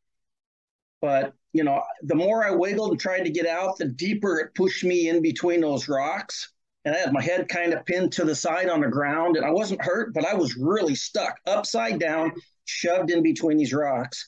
But, 1.00 1.34
you 1.52 1.64
know, 1.64 1.82
the 2.02 2.14
more 2.14 2.44
I 2.44 2.50
wiggled 2.50 2.92
and 2.92 3.00
tried 3.00 3.24
to 3.24 3.30
get 3.30 3.46
out, 3.46 3.76
the 3.76 3.86
deeper 3.86 4.38
it 4.38 4.54
pushed 4.54 4.84
me 4.84 5.08
in 5.08 5.22
between 5.22 5.60
those 5.60 5.88
rocks. 5.88 6.52
And 6.84 6.94
I 6.94 6.98
had 6.98 7.12
my 7.12 7.22
head 7.22 7.48
kind 7.48 7.72
of 7.72 7.84
pinned 7.84 8.12
to 8.12 8.24
the 8.24 8.34
side 8.34 8.68
on 8.68 8.80
the 8.80 8.88
ground. 8.88 9.36
And 9.36 9.44
I 9.44 9.50
wasn't 9.50 9.82
hurt, 9.82 10.14
but 10.14 10.24
I 10.24 10.34
was 10.34 10.56
really 10.56 10.94
stuck 10.94 11.38
upside 11.46 11.98
down, 11.98 12.32
shoved 12.64 13.10
in 13.10 13.22
between 13.22 13.56
these 13.56 13.74
rocks. 13.74 14.26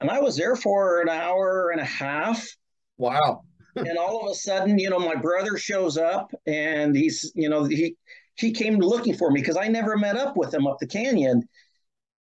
And 0.00 0.10
I 0.10 0.20
was 0.20 0.36
there 0.36 0.56
for 0.56 1.00
an 1.00 1.08
hour 1.08 1.70
and 1.70 1.80
a 1.80 1.84
half. 1.84 2.46
Wow. 2.96 3.42
and 3.76 3.98
all 3.98 4.26
of 4.26 4.32
a 4.32 4.34
sudden, 4.34 4.78
you 4.78 4.90
know, 4.90 4.98
my 4.98 5.14
brother 5.14 5.56
shows 5.56 5.96
up 5.96 6.32
and 6.46 6.94
he's, 6.96 7.30
you 7.34 7.48
know, 7.48 7.64
he 7.64 7.96
he 8.36 8.52
came 8.52 8.78
looking 8.78 9.14
for 9.14 9.30
me 9.30 9.40
because 9.40 9.56
I 9.56 9.68
never 9.68 9.96
met 9.96 10.16
up 10.16 10.36
with 10.36 10.52
him 10.52 10.66
up 10.66 10.78
the 10.78 10.86
canyon. 10.86 11.46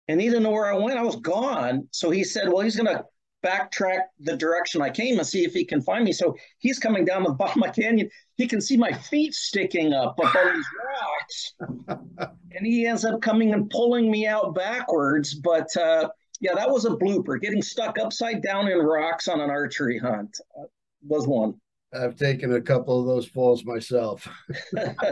And 0.08 0.22
he 0.22 0.28
didn't 0.28 0.44
know 0.44 0.52
where 0.52 0.72
I 0.72 0.78
went. 0.78 1.00
I 1.00 1.04
was 1.04 1.16
gone. 1.16 1.88
So 1.92 2.12
he 2.12 2.24
said, 2.24 2.50
Well, 2.50 2.62
he's 2.62 2.76
gonna 2.76 3.04
backtrack 3.44 4.00
the 4.20 4.38
direction 4.38 4.82
I 4.82 4.90
came 4.90 5.18
and 5.18 5.28
see 5.28 5.44
if 5.44 5.54
he 5.54 5.66
can 5.66 5.82
find 5.82 6.04
me. 6.04 6.12
So 6.12 6.36
he's 6.60 6.80
coming 6.80 7.06
down 7.06 7.24
the 7.24 7.32
bottom 7.34 7.64
of 7.64 7.76
canyon. 7.76 8.10
He 8.36 8.48
can 8.48 8.62
see 8.62 8.78
my 8.78 8.94
feet 8.94 9.34
sticking 9.34 9.94
up 9.94 10.18
above 10.20 10.54
these 10.54 10.66
rocks. 10.88 11.54
and 12.52 12.66
he 12.66 12.86
ends 12.86 13.06
up 13.06 13.22
coming 13.22 13.54
and 13.54 13.70
pulling 13.70 14.10
me 14.10 14.28
out 14.28 14.56
backwards. 14.56 15.34
But 15.34 15.76
uh, 15.78 16.10
yeah, 16.44 16.54
that 16.56 16.70
was 16.70 16.84
a 16.84 16.90
blooper. 16.90 17.40
Getting 17.40 17.62
stuck 17.62 17.98
upside 17.98 18.44
down 18.44 18.68
in 18.68 18.78
rocks 18.78 19.30
on 19.30 19.40
an 19.40 19.50
archery 19.50 19.98
hunt 19.98 20.38
uh, 20.60 20.66
was 21.02 21.26
one. 21.26 21.54
I've 21.94 22.18
taken 22.18 22.54
a 22.54 22.62
couple 22.62 23.00
of 23.00 23.06
those 23.06 23.26
falls 23.26 23.64
myself. 23.64 24.28
yeah, 24.74 25.04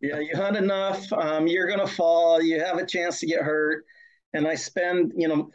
you 0.00 0.30
hunt 0.34 0.56
enough, 0.56 1.12
um, 1.12 1.46
you're 1.46 1.66
going 1.66 1.86
to 1.86 1.86
fall. 1.86 2.40
You 2.40 2.60
have 2.60 2.78
a 2.78 2.86
chance 2.86 3.20
to 3.20 3.26
get 3.26 3.42
hurt. 3.42 3.84
And 4.32 4.48
I 4.48 4.54
spend, 4.54 5.12
you 5.14 5.28
know, 5.28 5.50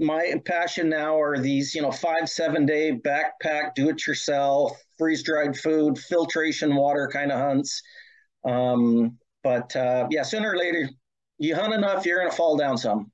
my 0.00 0.34
passion 0.44 0.88
now 0.88 1.20
are 1.20 1.38
these, 1.38 1.72
you 1.72 1.80
know, 1.80 1.92
five, 1.92 2.28
seven 2.28 2.66
day 2.66 2.98
backpack, 2.98 3.76
do 3.76 3.90
it 3.90 4.08
yourself, 4.08 4.76
freeze 4.98 5.22
dried 5.22 5.56
food, 5.56 6.00
filtration 6.00 6.74
water 6.74 7.08
kind 7.12 7.30
of 7.30 7.38
hunts. 7.38 7.80
Um, 8.44 9.18
but 9.44 9.76
uh, 9.76 10.08
yeah, 10.10 10.24
sooner 10.24 10.50
or 10.50 10.56
later, 10.56 10.88
you 11.38 11.54
hunt 11.54 11.74
enough, 11.74 12.04
you're 12.04 12.18
going 12.18 12.30
to 12.30 12.36
fall 12.36 12.56
down 12.56 12.76
some. 12.76 13.12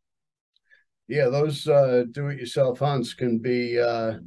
Yeah, 1.10 1.28
those 1.28 1.66
uh, 1.66 2.04
do 2.12 2.28
it 2.28 2.38
yourself 2.38 2.78
hunts 2.78 3.14
can 3.14 3.40
be 3.40 3.80
uh, 3.80 4.18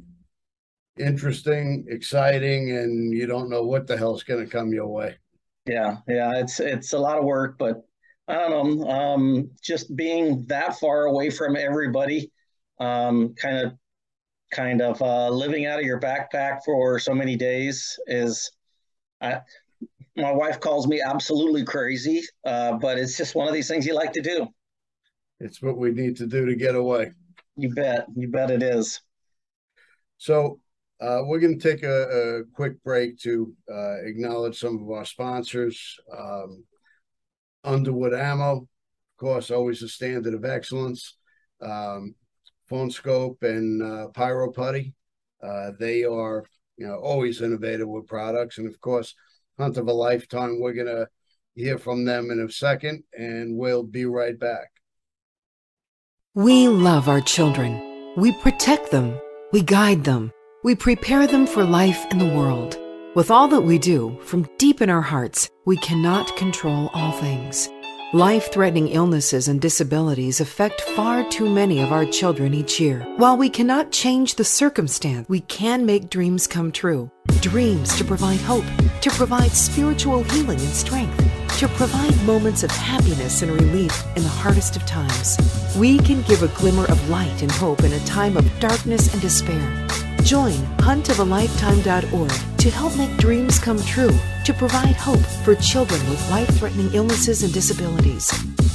interesting, 0.98 1.86
exciting, 1.88 2.76
and 2.76 3.10
you 3.10 3.26
don't 3.26 3.48
know 3.48 3.62
what 3.64 3.86
the 3.86 3.96
hell's 3.96 4.22
going 4.22 4.44
to 4.44 4.50
come 4.50 4.70
your 4.70 4.88
way. 4.88 5.16
Yeah, 5.64 5.96
yeah, 6.06 6.32
it's 6.36 6.60
it's 6.60 6.92
a 6.92 6.98
lot 6.98 7.16
of 7.16 7.24
work, 7.24 7.56
but 7.58 7.86
I 8.28 8.34
don't 8.34 8.76
know. 8.76 8.90
Um, 8.90 9.50
just 9.62 9.96
being 9.96 10.44
that 10.48 10.78
far 10.78 11.04
away 11.04 11.30
from 11.30 11.56
everybody 11.56 12.30
um, 12.78 13.34
kind 13.34 13.66
of 13.66 13.72
kind 14.52 14.82
of 14.82 15.00
uh, 15.00 15.30
living 15.30 15.64
out 15.64 15.78
of 15.78 15.86
your 15.86 15.98
backpack 15.98 16.64
for 16.66 16.98
so 16.98 17.14
many 17.14 17.34
days 17.34 17.98
is 18.06 18.52
I, 19.22 19.40
my 20.18 20.32
wife 20.32 20.60
calls 20.60 20.86
me 20.86 21.00
absolutely 21.00 21.64
crazy 21.64 22.22
uh, 22.44 22.74
but 22.74 22.98
it's 22.98 23.16
just 23.16 23.34
one 23.34 23.48
of 23.48 23.54
these 23.54 23.68
things 23.68 23.86
you 23.86 23.94
like 23.94 24.12
to 24.12 24.22
do 24.22 24.46
it's 25.40 25.62
what 25.62 25.76
we 25.76 25.90
need 25.90 26.16
to 26.16 26.26
do 26.26 26.46
to 26.46 26.56
get 26.56 26.74
away 26.74 27.12
you 27.56 27.72
bet 27.74 28.06
you 28.16 28.28
bet 28.28 28.50
it 28.50 28.62
is 28.62 29.00
so 30.18 30.60
uh, 31.00 31.22
we're 31.24 31.40
going 31.40 31.58
to 31.58 31.70
take 31.70 31.82
a, 31.82 32.38
a, 32.38 32.44
quick 32.54 32.82
break 32.84 33.18
to 33.18 33.52
uh, 33.70 33.96
acknowledge 34.04 34.58
some 34.58 34.80
of 34.80 34.90
our 34.90 35.04
sponsors 35.04 35.96
um, 36.16 36.64
underwood 37.64 38.14
ammo 38.14 38.56
of 38.58 38.68
course 39.18 39.50
always 39.50 39.82
a 39.82 39.88
standard 39.88 40.34
of 40.34 40.44
excellence 40.44 41.16
um, 41.62 42.14
Phone 42.68 42.90
Skope 42.90 43.42
and 43.42 43.82
uh, 43.82 44.08
Pyro 44.08 44.50
Putty. 44.50 44.94
Uh, 45.42 45.72
they 45.78 46.04
are, 46.04 46.44
you 46.76 46.86
know, 46.86 46.96
always 46.96 47.42
innovative 47.42 47.88
with 47.88 48.06
products, 48.06 48.58
and 48.58 48.66
of 48.66 48.80
course, 48.80 49.14
Hunt 49.58 49.76
of 49.76 49.88
a 49.88 49.92
Lifetime. 49.92 50.58
We're 50.60 50.72
gonna 50.72 51.06
hear 51.54 51.78
from 51.78 52.04
them 52.04 52.30
in 52.30 52.40
a 52.40 52.50
second, 52.50 53.04
and 53.16 53.56
we'll 53.56 53.82
be 53.82 54.06
right 54.06 54.38
back. 54.38 54.70
We 56.36 56.66
love 56.66 57.08
our 57.08 57.20
children. 57.20 57.80
We 58.16 58.32
protect 58.32 58.90
them. 58.90 59.16
We 59.52 59.62
guide 59.62 60.02
them. 60.02 60.32
We 60.64 60.74
prepare 60.74 61.28
them 61.28 61.46
for 61.46 61.62
life 61.62 62.04
in 62.10 62.18
the 62.18 62.34
world. 62.34 62.76
With 63.14 63.30
all 63.30 63.46
that 63.46 63.60
we 63.60 63.78
do, 63.78 64.18
from 64.20 64.48
deep 64.58 64.82
in 64.82 64.90
our 64.90 65.00
hearts, 65.00 65.48
we 65.64 65.76
cannot 65.76 66.36
control 66.36 66.90
all 66.92 67.12
things. 67.12 67.68
Life 68.12 68.50
threatening 68.50 68.88
illnesses 68.88 69.46
and 69.46 69.60
disabilities 69.60 70.40
affect 70.40 70.80
far 70.96 71.22
too 71.30 71.48
many 71.48 71.80
of 71.80 71.92
our 71.92 72.04
children 72.04 72.52
each 72.52 72.80
year. 72.80 73.06
While 73.16 73.36
we 73.36 73.48
cannot 73.48 73.92
change 73.92 74.34
the 74.34 74.44
circumstance, 74.44 75.28
we 75.28 75.38
can 75.42 75.86
make 75.86 76.10
dreams 76.10 76.48
come 76.48 76.72
true. 76.72 77.12
Dreams 77.42 77.96
to 77.96 78.04
provide 78.04 78.40
hope, 78.40 78.64
to 79.02 79.10
provide 79.10 79.52
spiritual 79.52 80.24
healing 80.24 80.58
and 80.58 80.68
strength, 80.68 81.23
to 81.58 81.68
provide 81.68 82.20
moments 82.24 82.64
of 82.64 82.70
happiness 82.70 83.42
and 83.42 83.52
relief 83.52 84.04
in 84.16 84.22
the 84.24 84.28
hardest 84.28 84.76
of 84.76 84.84
times. 84.86 85.38
We 85.78 85.98
can 85.98 86.22
give 86.22 86.42
a 86.42 86.48
glimmer 86.48 86.84
of 86.86 87.08
light 87.08 87.42
and 87.42 87.50
hope 87.52 87.84
in 87.84 87.92
a 87.92 88.04
time 88.04 88.36
of 88.36 88.60
darkness 88.60 89.12
and 89.12 89.22
despair. 89.22 89.86
Join 90.24 90.52
huntofalifetime.org 90.78 92.58
to 92.58 92.70
help 92.70 92.96
make 92.96 93.16
dreams 93.18 93.58
come 93.58 93.80
true, 93.82 94.16
to 94.44 94.52
provide 94.54 94.96
hope 94.96 95.24
for 95.44 95.54
children 95.56 96.00
with 96.10 96.30
life 96.30 96.48
threatening 96.58 96.92
illnesses 96.92 97.44
and 97.44 97.52
disabilities. 97.52 98.30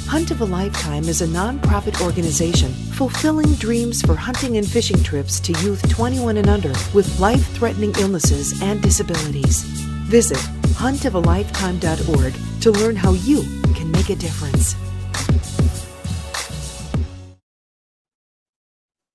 Hunt 0.05 0.31
of 0.31 0.41
a 0.41 0.45
Lifetime 0.45 1.03
is 1.09 1.21
a 1.21 1.27
nonprofit 1.27 2.01
organization 2.01 2.71
fulfilling 2.71 3.53
dreams 3.55 4.01
for 4.01 4.15
hunting 4.15 4.57
and 4.57 4.67
fishing 4.67 5.03
trips 5.03 5.39
to 5.41 5.51
youth 5.63 5.87
21 5.89 6.37
and 6.37 6.47
under 6.47 6.73
with 6.93 7.19
life 7.19 7.45
threatening 7.55 7.93
illnesses 7.99 8.61
and 8.61 8.81
disabilities. 8.81 9.88
Visit 10.09 10.39
huntofalifetime.org 10.73 12.61
to 12.61 12.71
learn 12.71 12.95
how 12.95 13.13
you 13.13 13.43
can 13.75 13.91
make 13.91 14.09
a 14.09 14.15
difference. 14.15 14.75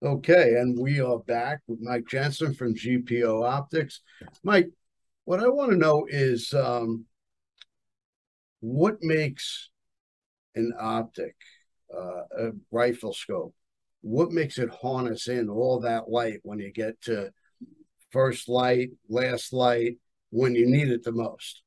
Okay, 0.00 0.54
and 0.54 0.78
we 0.78 1.00
are 1.00 1.18
back 1.18 1.62
with 1.66 1.80
Mike 1.80 2.04
Jensen 2.08 2.54
from 2.54 2.76
GPO 2.76 3.44
Optics. 3.44 4.02
Mike, 4.44 4.68
what 5.24 5.40
I 5.40 5.48
want 5.48 5.72
to 5.72 5.76
know 5.76 6.06
is 6.08 6.54
um, 6.54 7.06
what 8.60 8.98
makes 9.02 9.70
an 10.54 10.72
optic, 10.78 11.34
uh, 11.92 12.22
a 12.38 12.52
rifle 12.70 13.12
scope, 13.12 13.52
what 14.02 14.30
makes 14.30 14.58
it 14.58 14.70
harness 14.70 15.26
in 15.26 15.48
all 15.48 15.80
that 15.80 16.08
light 16.08 16.38
when 16.44 16.60
you 16.60 16.70
get 16.70 17.00
to 17.00 17.32
first 18.12 18.48
light, 18.48 18.90
last 19.08 19.52
light, 19.52 19.96
when 20.34 20.54
you 20.54 20.66
need 20.66 20.88
it 20.88 21.02
the 21.02 21.12
most? 21.12 21.62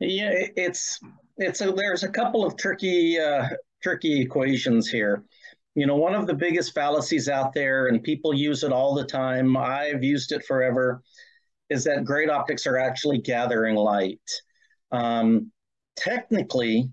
Yeah, 0.00 0.30
it's 0.32 0.98
it's 1.36 1.60
a, 1.60 1.72
there's 1.72 2.02
a 2.02 2.08
couple 2.08 2.44
of 2.44 2.56
tricky 2.56 3.18
uh, 3.18 3.48
tricky 3.82 4.20
equations 4.20 4.88
here 4.88 5.24
you 5.78 5.86
know, 5.86 5.94
one 5.94 6.12
of 6.12 6.26
the 6.26 6.34
biggest 6.34 6.74
fallacies 6.74 7.28
out 7.28 7.52
there, 7.52 7.86
and 7.86 8.02
people 8.02 8.34
use 8.34 8.64
it 8.64 8.72
all 8.72 8.96
the 8.96 9.04
time, 9.04 9.56
I've 9.56 10.02
used 10.02 10.32
it 10.32 10.44
forever, 10.44 11.04
is 11.70 11.84
that 11.84 12.04
great 12.04 12.28
optics 12.28 12.66
are 12.66 12.78
actually 12.78 13.18
gathering 13.18 13.76
light. 13.76 14.20
Um, 14.90 15.52
technically, 15.94 16.90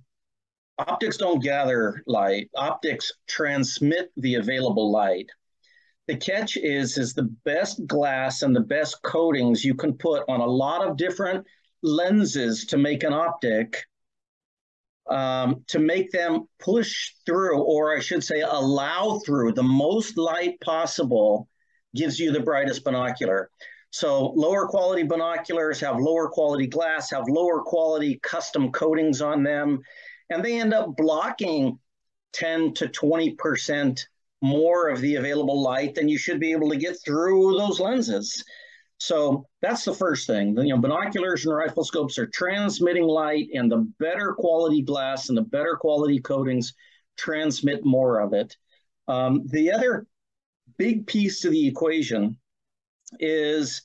optics 0.77 1.17
don't 1.17 1.41
gather 1.41 2.03
light, 2.05 2.51
optics 2.55 3.11
transmit 3.27 4.11
the 4.17 4.35
available 4.35 4.91
light. 4.91 5.31
The 6.07 6.17
catch 6.17 6.57
is 6.57 6.97
is 6.97 7.13
the 7.13 7.33
best 7.45 7.85
glass 7.87 8.43
and 8.43 8.55
the 8.55 8.61
best 8.61 9.01
coatings 9.01 9.65
you 9.65 9.73
can 9.73 9.93
put 9.93 10.23
on 10.27 10.39
a 10.39 10.45
lot 10.45 10.87
of 10.87 10.97
different 10.97 11.45
lenses 11.81 12.65
to 12.67 12.77
make 12.77 13.03
an 13.03 13.13
optic 13.13 13.85
um, 15.09 15.63
to 15.67 15.79
make 15.79 16.11
them 16.11 16.47
push 16.59 17.11
through, 17.25 17.61
or 17.61 17.95
I 17.95 17.99
should 17.99 18.23
say, 18.23 18.41
allow 18.41 19.19
through 19.25 19.53
the 19.53 19.63
most 19.63 20.17
light 20.17 20.59
possible, 20.61 21.47
gives 21.95 22.19
you 22.19 22.31
the 22.31 22.39
brightest 22.39 22.83
binocular. 22.83 23.49
So, 23.91 24.31
lower 24.35 24.67
quality 24.67 25.03
binoculars 25.03 25.79
have 25.79 25.99
lower 25.99 26.27
quality 26.27 26.67
glass, 26.67 27.11
have 27.11 27.25
lower 27.27 27.61
quality 27.61 28.19
custom 28.23 28.71
coatings 28.71 29.21
on 29.21 29.43
them, 29.43 29.81
and 30.29 30.43
they 30.43 30.59
end 30.59 30.73
up 30.73 30.97
blocking 30.97 31.79
10 32.33 32.73
to 32.75 32.87
20% 32.87 34.05
more 34.41 34.89
of 34.89 35.01
the 35.01 35.15
available 35.15 35.61
light 35.61 35.95
than 35.95 36.09
you 36.09 36.17
should 36.17 36.39
be 36.39 36.51
able 36.51 36.69
to 36.69 36.77
get 36.77 36.97
through 37.03 37.57
those 37.57 37.79
lenses. 37.79 38.43
So 38.97 39.45
that's 39.61 39.83
the 39.83 39.93
first 39.93 40.27
thing. 40.27 40.57
You 40.57 40.75
know, 40.75 40.81
binoculars 40.81 41.45
and 41.45 41.55
rifle 41.55 41.83
scopes 41.83 42.17
are 42.17 42.27
transmitting 42.27 43.03
light, 43.03 43.47
and 43.53 43.71
the 43.71 43.91
better 43.99 44.33
quality 44.33 44.81
glass 44.81 45.29
and 45.29 45.37
the 45.37 45.43
better 45.43 45.77
quality 45.79 46.19
coatings 46.19 46.73
transmit 47.17 47.83
more 47.83 48.19
of 48.19 48.33
it. 48.33 48.55
Um, 49.07 49.43
the 49.47 49.71
other 49.71 50.07
big 50.77 51.07
piece 51.07 51.41
to 51.41 51.49
the 51.49 51.67
equation 51.67 52.37
is, 53.19 53.81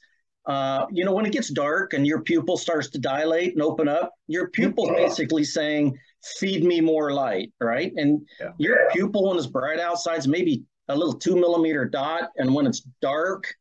uh, 0.47 0.87
you 0.91 1.05
know, 1.05 1.13
when 1.13 1.27
it 1.27 1.33
gets 1.33 1.51
dark 1.51 1.93
and 1.93 2.07
your 2.07 2.23
pupil 2.23 2.57
starts 2.57 2.89
to 2.91 2.99
dilate 2.99 3.53
and 3.53 3.63
open 3.63 3.89
up, 3.89 4.13
your 4.27 4.49
pupil's 4.51 4.91
basically 4.97 5.45
saying, 5.45 5.99
"Feed 6.23 6.65
me 6.65 6.81
more 6.81 7.13
light," 7.13 7.53
right? 7.61 7.93
And 7.97 8.27
yeah. 8.39 8.53
your 8.59 8.91
pupil, 8.93 9.29
when 9.29 9.39
it's 9.39 9.47
bright 9.47 9.81
outside, 9.81 10.19
is 10.19 10.29
maybe 10.29 10.65
a 10.89 10.97
little 10.97 11.15
two 11.15 11.37
millimeter 11.37 11.85
dot, 11.85 12.31
and 12.37 12.55
when 12.55 12.67
it's 12.67 12.81
dark, 13.01 13.55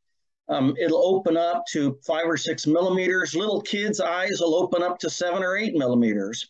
um, 0.49 0.75
it'll 0.79 1.05
open 1.05 1.37
up 1.37 1.63
to 1.71 1.97
five 2.05 2.25
or 2.25 2.37
six 2.37 2.65
millimeters. 2.65 3.35
Little 3.35 3.61
kids' 3.61 3.99
eyes 3.99 4.39
will 4.39 4.55
open 4.55 4.81
up 4.81 4.97
to 4.99 5.09
seven 5.09 5.43
or 5.43 5.55
eight 5.55 5.75
millimeters. 5.75 6.49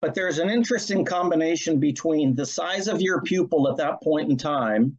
But 0.00 0.14
there's 0.14 0.38
an 0.38 0.48
interesting 0.48 1.04
combination 1.04 1.78
between 1.78 2.34
the 2.34 2.46
size 2.46 2.88
of 2.88 3.02
your 3.02 3.20
pupil 3.20 3.68
at 3.68 3.76
that 3.76 4.00
point 4.02 4.30
in 4.30 4.38
time 4.38 4.98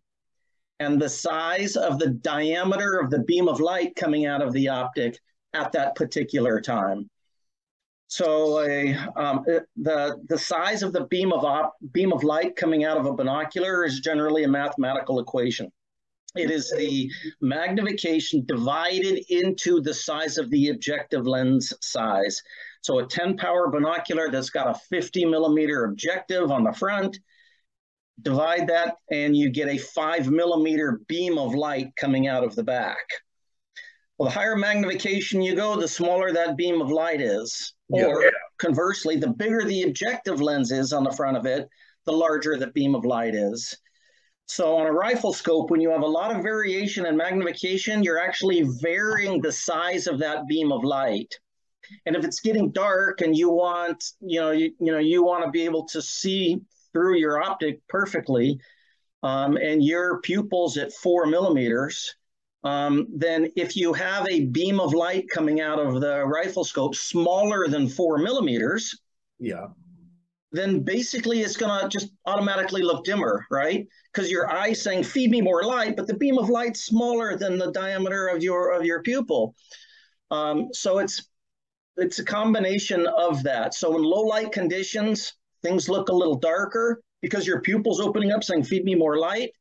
and 0.79 1.01
the 1.01 1.09
size 1.09 1.75
of 1.75 1.99
the 1.99 2.09
diameter 2.09 2.99
of 2.99 3.09
the 3.09 3.23
beam 3.23 3.47
of 3.47 3.59
light 3.59 3.95
coming 3.95 4.27
out 4.27 4.41
of 4.41 4.53
the 4.53 4.67
optic 4.69 5.19
at 5.53 5.71
that 5.71 5.95
particular 5.95 6.61
time. 6.61 7.09
So 8.11 8.59
a, 8.59 8.93
um, 9.15 9.45
the, 9.77 10.17
the 10.27 10.37
size 10.37 10.83
of 10.83 10.91
the 10.91 11.05
beam 11.05 11.31
of, 11.31 11.45
op, 11.45 11.75
beam 11.93 12.11
of 12.11 12.25
light 12.25 12.57
coming 12.57 12.83
out 12.83 12.97
of 12.97 13.05
a 13.05 13.13
binocular 13.13 13.85
is 13.85 14.01
generally 14.01 14.43
a 14.43 14.49
mathematical 14.49 15.21
equation. 15.21 15.71
It 16.35 16.51
is 16.51 16.69
the 16.75 17.09
magnification 17.39 18.43
divided 18.45 19.23
into 19.29 19.79
the 19.79 19.93
size 19.93 20.37
of 20.37 20.49
the 20.49 20.71
objective 20.71 21.25
lens 21.25 21.71
size. 21.79 22.41
So 22.81 22.99
a 22.99 23.05
10 23.05 23.37
power 23.37 23.69
binocular 23.69 24.29
that's 24.29 24.49
got 24.49 24.67
a 24.67 24.79
50 24.89 25.23
millimeter 25.23 25.85
objective 25.85 26.51
on 26.51 26.65
the 26.65 26.73
front, 26.73 27.17
divide 28.21 28.67
that 28.67 28.97
and 29.09 29.37
you 29.37 29.49
get 29.49 29.69
a 29.69 29.77
five 29.77 30.29
millimeter 30.29 30.99
beam 31.07 31.37
of 31.37 31.55
light 31.55 31.95
coming 31.95 32.27
out 32.27 32.43
of 32.43 32.55
the 32.55 32.63
back. 32.63 33.07
Well, 34.17 34.27
the 34.27 34.35
higher 34.35 34.57
magnification 34.57 35.41
you 35.41 35.55
go, 35.55 35.79
the 35.79 35.87
smaller 35.87 36.33
that 36.33 36.57
beam 36.57 36.81
of 36.81 36.91
light 36.91 37.21
is. 37.21 37.73
Yeah. 37.93 38.05
Or 38.05 38.31
conversely, 38.57 39.17
the 39.17 39.29
bigger 39.29 39.63
the 39.63 39.83
objective 39.83 40.41
lens 40.41 40.71
is 40.71 40.93
on 40.93 41.03
the 41.03 41.11
front 41.11 41.37
of 41.37 41.45
it, 41.45 41.67
the 42.05 42.13
larger 42.13 42.57
the 42.57 42.67
beam 42.67 42.95
of 42.95 43.05
light 43.05 43.35
is. 43.35 43.75
So 44.45 44.77
on 44.77 44.85
a 44.85 44.91
rifle 44.91 45.33
scope, 45.33 45.71
when 45.71 45.79
you 45.81 45.91
have 45.91 46.01
a 46.01 46.07
lot 46.07 46.35
of 46.35 46.43
variation 46.43 47.05
in 47.05 47.15
magnification, 47.15 48.03
you're 48.03 48.19
actually 48.19 48.63
varying 48.81 49.41
the 49.41 49.51
size 49.51 50.07
of 50.07 50.19
that 50.19 50.47
beam 50.47 50.71
of 50.71 50.83
light. 50.83 51.33
And 52.05 52.15
if 52.15 52.25
it's 52.25 52.41
getting 52.41 52.71
dark 52.71 53.21
and 53.21 53.35
you 53.35 53.49
want, 53.49 54.03
you 54.19 54.39
know, 54.39 54.51
you, 54.51 54.73
you 54.79 54.91
know, 54.91 54.97
you 54.99 55.23
want 55.23 55.45
to 55.45 55.51
be 55.51 55.63
able 55.63 55.85
to 55.87 56.01
see 56.01 56.59
through 56.91 57.17
your 57.17 57.41
optic 57.41 57.79
perfectly, 57.87 58.59
um, 59.23 59.55
and 59.57 59.83
your 59.83 60.19
pupils 60.19 60.77
at 60.77 60.91
four 60.93 61.25
millimeters, 61.25 62.15
um, 62.63 63.07
then 63.15 63.51
if 63.55 63.75
you 63.75 63.93
have 63.93 64.27
a 64.29 64.45
beam 64.45 64.79
of 64.79 64.93
light 64.93 65.27
coming 65.29 65.61
out 65.61 65.79
of 65.79 65.99
the 65.99 66.23
rifle 66.25 66.63
scope 66.63 66.95
smaller 66.95 67.67
than 67.67 67.87
four 67.87 68.17
millimeters, 68.17 68.99
yeah, 69.39 69.67
then 70.51 70.81
basically 70.81 71.41
it's 71.41 71.57
going 71.57 71.81
to 71.81 71.89
just 71.89 72.11
automatically 72.25 72.81
look 72.81 73.03
dimmer, 73.03 73.45
right? 73.49 73.87
Because 74.13 74.29
your 74.29 74.51
eye's 74.51 74.81
saying, 74.81 75.03
feed 75.03 75.31
me 75.31 75.41
more 75.41 75.63
light, 75.63 75.95
but 75.95 76.07
the 76.07 76.17
beam 76.17 76.37
of 76.37 76.49
light's 76.49 76.85
smaller 76.85 77.37
than 77.37 77.57
the 77.57 77.71
diameter 77.71 78.27
of 78.27 78.43
your 78.43 78.71
of 78.71 78.85
your 78.85 79.01
pupil. 79.01 79.55
Um, 80.29 80.69
so 80.73 80.99
it's 80.99 81.29
it's 81.97 82.19
a 82.19 82.25
combination 82.25 83.07
of 83.07 83.43
that. 83.43 83.73
So 83.73 83.95
in 83.95 84.03
low 84.03 84.21
light 84.21 84.51
conditions, 84.51 85.33
things 85.61 85.89
look 85.89 86.09
a 86.09 86.13
little 86.13 86.37
darker 86.37 87.01
because 87.21 87.47
your 87.47 87.61
pupil's 87.61 87.99
opening 87.99 88.31
up 88.31 88.43
saying, 88.43 88.63
feed 88.63 88.83
me 88.83 88.95
more 88.95 89.17
light. 89.17 89.51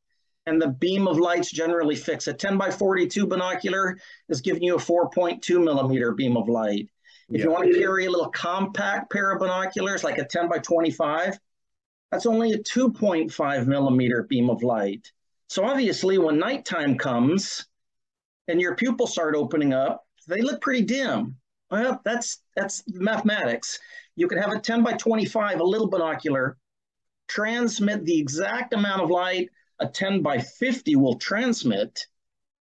And 0.46 0.60
the 0.60 0.68
beam 0.68 1.06
of 1.06 1.18
light's 1.18 1.50
generally 1.50 1.96
fixed. 1.96 2.28
A 2.28 2.32
10 2.32 2.56
by 2.56 2.70
42 2.70 3.26
binocular 3.26 3.98
is 4.28 4.40
giving 4.40 4.62
you 4.62 4.76
a 4.76 4.78
4.2 4.78 5.62
millimeter 5.62 6.12
beam 6.12 6.36
of 6.36 6.48
light. 6.48 6.88
If 7.28 7.38
yeah. 7.38 7.44
you 7.44 7.50
want 7.50 7.72
to 7.72 7.78
carry 7.78 8.06
a 8.06 8.10
little 8.10 8.30
compact 8.30 9.12
pair 9.12 9.32
of 9.32 9.38
binoculars, 9.38 10.02
like 10.02 10.18
a 10.18 10.24
10 10.24 10.48
by 10.48 10.58
25, 10.58 11.38
that's 12.10 12.26
only 12.26 12.52
a 12.52 12.58
2.5 12.58 13.66
millimeter 13.66 14.24
beam 14.28 14.50
of 14.50 14.62
light. 14.62 15.12
So 15.48 15.64
obviously, 15.64 16.18
when 16.18 16.38
nighttime 16.38 16.96
comes 16.96 17.66
and 18.48 18.60
your 18.60 18.74
pupils 18.74 19.12
start 19.12 19.36
opening 19.36 19.72
up, 19.72 20.04
they 20.26 20.42
look 20.42 20.60
pretty 20.60 20.82
dim. 20.82 21.36
Well, 21.70 22.00
that's 22.04 22.42
that's 22.56 22.82
mathematics. 22.88 23.78
You 24.16 24.26
can 24.26 24.38
have 24.38 24.52
a 24.52 24.58
10 24.58 24.82
by 24.82 24.94
25, 24.94 25.60
a 25.60 25.64
little 25.64 25.88
binocular, 25.88 26.56
transmit 27.28 28.04
the 28.04 28.18
exact 28.18 28.74
amount 28.74 29.02
of 29.02 29.10
light 29.10 29.50
a 29.80 29.86
10 29.86 30.22
by 30.22 30.38
50 30.38 30.96
will 30.96 31.18
transmit, 31.18 32.06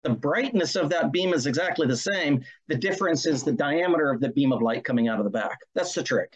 the 0.03 0.09
brightness 0.11 0.75
of 0.75 0.89
that 0.89 1.11
beam 1.11 1.33
is 1.33 1.47
exactly 1.47 1.87
the 1.87 1.97
same. 1.97 2.43
The 2.67 2.75
difference 2.75 3.25
is 3.25 3.43
the 3.43 3.51
diameter 3.51 4.09
of 4.09 4.21
the 4.21 4.29
beam 4.29 4.51
of 4.51 4.61
light 4.61 4.83
coming 4.83 5.07
out 5.07 5.19
of 5.19 5.25
the 5.25 5.31
back. 5.31 5.57
That's 5.73 5.93
the 5.93 6.03
trick. 6.03 6.33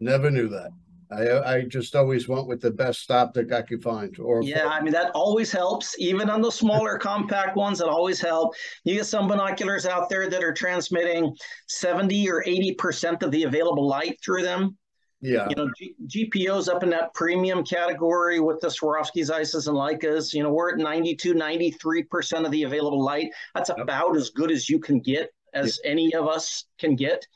Never 0.00 0.30
knew 0.30 0.48
that. 0.48 0.70
I 1.12 1.54
I 1.54 1.62
just 1.62 1.94
always 1.94 2.28
went 2.28 2.46
with 2.46 2.60
the 2.60 2.70
best 2.70 3.10
optic 3.10 3.52
I 3.52 3.62
could 3.62 3.82
find. 3.82 4.18
Or 4.18 4.42
yeah, 4.42 4.66
I 4.66 4.80
mean 4.80 4.92
that 4.92 5.12
always 5.12 5.52
helps. 5.52 5.94
Even 5.98 6.30
on 6.30 6.40
the 6.40 6.50
smaller 6.50 6.98
compact 7.10 7.56
ones, 7.56 7.80
it 7.80 7.86
always 7.86 8.20
help. 8.20 8.54
You 8.84 8.94
get 8.94 9.06
some 9.06 9.28
binoculars 9.28 9.86
out 9.86 10.08
there 10.08 10.28
that 10.28 10.42
are 10.42 10.52
transmitting 10.52 11.34
seventy 11.68 12.28
or 12.30 12.42
eighty 12.46 12.74
percent 12.74 13.22
of 13.22 13.30
the 13.30 13.44
available 13.44 13.86
light 13.86 14.18
through 14.24 14.42
them. 14.42 14.76
Yeah. 15.24 15.46
You 15.48 15.56
know, 15.56 15.70
G- 15.78 15.94
GPO's 16.06 16.68
up 16.68 16.82
in 16.82 16.90
that 16.90 17.14
premium 17.14 17.64
category 17.64 18.40
with 18.40 18.60
the 18.60 18.68
Swarovskis, 18.68 19.30
Zeisses 19.30 19.68
and 19.68 19.76
Leicas. 19.76 20.34
You 20.34 20.42
know, 20.42 20.52
we're 20.52 20.72
at 20.72 20.78
92, 20.78 21.32
93% 21.32 22.44
of 22.44 22.50
the 22.50 22.64
available 22.64 23.02
light. 23.02 23.30
That's 23.54 23.70
yep. 23.70 23.78
about 23.78 24.18
as 24.18 24.28
good 24.28 24.50
as 24.50 24.68
you 24.68 24.78
can 24.78 25.00
get, 25.00 25.32
as 25.54 25.80
yep. 25.82 25.92
any 25.92 26.14
of 26.14 26.28
us 26.28 26.66
can 26.78 26.94
get. 26.94 27.26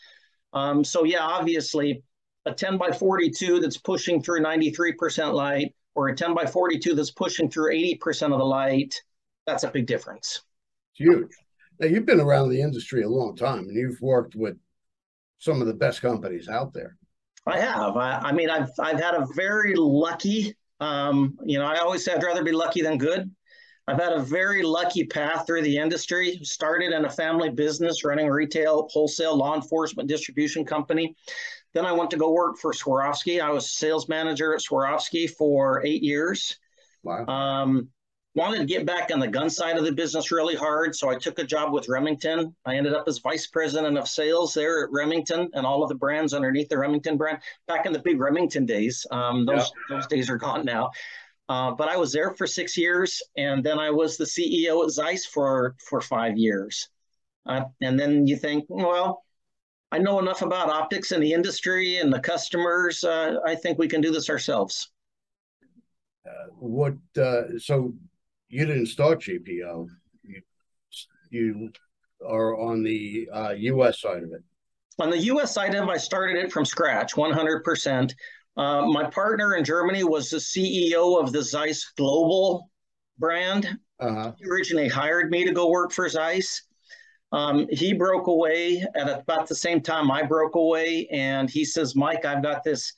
Um, 0.52 0.84
so, 0.84 1.04
yeah, 1.04 1.22
obviously, 1.22 2.02
a 2.44 2.52
10 2.52 2.76
by 2.76 2.92
42 2.92 3.58
that's 3.58 3.78
pushing 3.78 4.22
through 4.22 4.42
93% 4.42 5.32
light 5.32 5.74
or 5.94 6.08
a 6.08 6.14
10 6.14 6.34
by 6.34 6.44
42 6.44 6.94
that's 6.94 7.10
pushing 7.10 7.50
through 7.50 7.72
80% 7.72 8.32
of 8.34 8.38
the 8.38 8.44
light, 8.44 8.94
that's 9.46 9.64
a 9.64 9.70
big 9.70 9.86
difference. 9.86 10.42
Huge. 10.92 11.30
Now, 11.80 11.86
you've 11.86 12.04
been 12.04 12.20
around 12.20 12.50
the 12.50 12.60
industry 12.60 13.02
a 13.02 13.08
long 13.08 13.34
time 13.34 13.60
and 13.60 13.74
you've 13.74 14.00
worked 14.02 14.34
with 14.36 14.58
some 15.38 15.62
of 15.62 15.66
the 15.66 15.72
best 15.72 16.02
companies 16.02 16.50
out 16.50 16.74
there. 16.74 16.98
I 17.48 17.58
have. 17.58 17.96
I, 17.96 18.18
I 18.18 18.32
mean, 18.32 18.50
I've 18.50 18.70
I've 18.78 19.00
had 19.00 19.14
a 19.14 19.26
very 19.34 19.74
lucky. 19.76 20.54
Um, 20.80 21.36
you 21.44 21.58
know, 21.58 21.64
I 21.64 21.78
always 21.78 22.04
say 22.04 22.12
I'd 22.14 22.22
rather 22.22 22.44
be 22.44 22.52
lucky 22.52 22.82
than 22.82 22.98
good. 22.98 23.30
I've 23.88 23.98
had 23.98 24.12
a 24.12 24.20
very 24.20 24.62
lucky 24.62 25.04
path 25.04 25.46
through 25.46 25.62
the 25.62 25.78
industry. 25.78 26.38
Started 26.42 26.92
in 26.92 27.06
a 27.06 27.10
family 27.10 27.48
business 27.48 28.04
running 28.04 28.28
retail, 28.28 28.86
wholesale, 28.92 29.36
law 29.36 29.54
enforcement 29.54 30.08
distribution 30.08 30.64
company. 30.64 31.16
Then 31.72 31.86
I 31.86 31.92
went 31.92 32.10
to 32.10 32.18
go 32.18 32.30
work 32.30 32.58
for 32.58 32.72
Swarovski. 32.72 33.40
I 33.40 33.50
was 33.50 33.72
sales 33.72 34.08
manager 34.08 34.54
at 34.54 34.60
Swarovski 34.60 35.30
for 35.30 35.82
eight 35.86 36.02
years. 36.02 36.58
Wow. 37.02 37.24
Um, 37.26 37.88
wanted 38.34 38.58
to 38.58 38.64
get 38.64 38.86
back 38.86 39.10
on 39.12 39.18
the 39.18 39.26
gun 39.26 39.50
side 39.50 39.76
of 39.76 39.84
the 39.84 39.92
business 39.92 40.30
really 40.30 40.54
hard. 40.54 40.94
So 40.94 41.10
I 41.10 41.16
took 41.16 41.38
a 41.38 41.44
job 41.44 41.72
with 41.72 41.88
Remington. 41.88 42.54
I 42.64 42.76
ended 42.76 42.94
up 42.94 43.08
as 43.08 43.18
vice 43.18 43.46
president 43.46 43.98
of 43.98 44.06
sales 44.06 44.54
there 44.54 44.84
at 44.84 44.92
Remington 44.92 45.50
and 45.54 45.66
all 45.66 45.82
of 45.82 45.88
the 45.88 45.94
brands 45.94 46.34
underneath 46.34 46.68
the 46.68 46.78
Remington 46.78 47.16
brand 47.16 47.38
back 47.66 47.86
in 47.86 47.92
the 47.92 47.98
big 47.98 48.20
Remington 48.20 48.66
days. 48.66 49.06
Um, 49.10 49.44
those, 49.44 49.70
yeah. 49.90 49.96
those 49.96 50.06
days 50.06 50.30
are 50.30 50.36
gone 50.36 50.64
now. 50.64 50.90
Uh, 51.48 51.72
but 51.72 51.88
I 51.88 51.96
was 51.96 52.12
there 52.12 52.34
for 52.34 52.46
six 52.46 52.76
years, 52.76 53.22
and 53.36 53.64
then 53.64 53.78
I 53.78 53.90
was 53.90 54.16
the 54.16 54.24
CEO 54.24 54.84
at 54.84 54.90
Zeiss 54.90 55.24
for 55.24 55.74
for 55.78 56.00
five 56.00 56.36
years. 56.36 56.90
Uh, 57.46 57.64
and 57.80 57.98
then 57.98 58.26
you 58.26 58.36
think, 58.36 58.66
well, 58.68 59.24
I 59.90 59.98
know 59.98 60.18
enough 60.18 60.42
about 60.42 60.68
optics 60.68 61.12
in 61.12 61.20
the 61.20 61.32
industry 61.32 61.96
and 61.96 62.12
the 62.12 62.20
customers. 62.20 63.02
Uh, 63.02 63.36
I 63.46 63.54
think 63.54 63.78
we 63.78 63.88
can 63.88 64.02
do 64.02 64.10
this 64.10 64.28
ourselves. 64.28 64.90
Uh, 66.26 66.48
what? 66.58 66.94
Uh, 67.16 67.58
so 67.58 67.94
you 68.48 68.66
didn't 68.66 68.86
start 68.86 69.20
GPO. 69.20 69.88
You, 70.22 70.42
you 71.30 71.72
are 72.26 72.58
on 72.58 72.82
the 72.82 73.28
uh, 73.32 73.54
U.S. 73.56 74.00
side 74.00 74.22
of 74.22 74.32
it. 74.32 74.42
On 74.98 75.10
the 75.10 75.18
U.S. 75.18 75.54
side 75.54 75.74
of 75.74 75.88
it, 75.88 75.90
I 75.90 75.96
started 75.96 76.36
it 76.36 76.50
from 76.52 76.64
scratch, 76.64 77.14
100%. 77.14 78.12
Uh, 78.56 78.86
my 78.86 79.08
partner 79.10 79.54
in 79.54 79.64
Germany 79.64 80.02
was 80.02 80.30
the 80.30 80.38
CEO 80.38 81.22
of 81.22 81.32
the 81.32 81.42
Zeiss 81.42 81.92
Global 81.96 82.68
brand. 83.18 83.78
Uh-huh. 84.00 84.32
He 84.38 84.46
originally 84.46 84.88
hired 84.88 85.30
me 85.30 85.44
to 85.44 85.52
go 85.52 85.70
work 85.70 85.92
for 85.92 86.08
Zeiss. 86.08 86.62
Um, 87.30 87.66
he 87.70 87.92
broke 87.92 88.26
away 88.26 88.84
at 88.96 89.08
about 89.08 89.46
the 89.46 89.54
same 89.54 89.80
time 89.80 90.10
I 90.10 90.22
broke 90.22 90.54
away, 90.54 91.06
and 91.12 91.50
he 91.50 91.64
says, 91.64 91.94
"Mike, 91.94 92.24
I've 92.24 92.42
got 92.42 92.64
this 92.64 92.92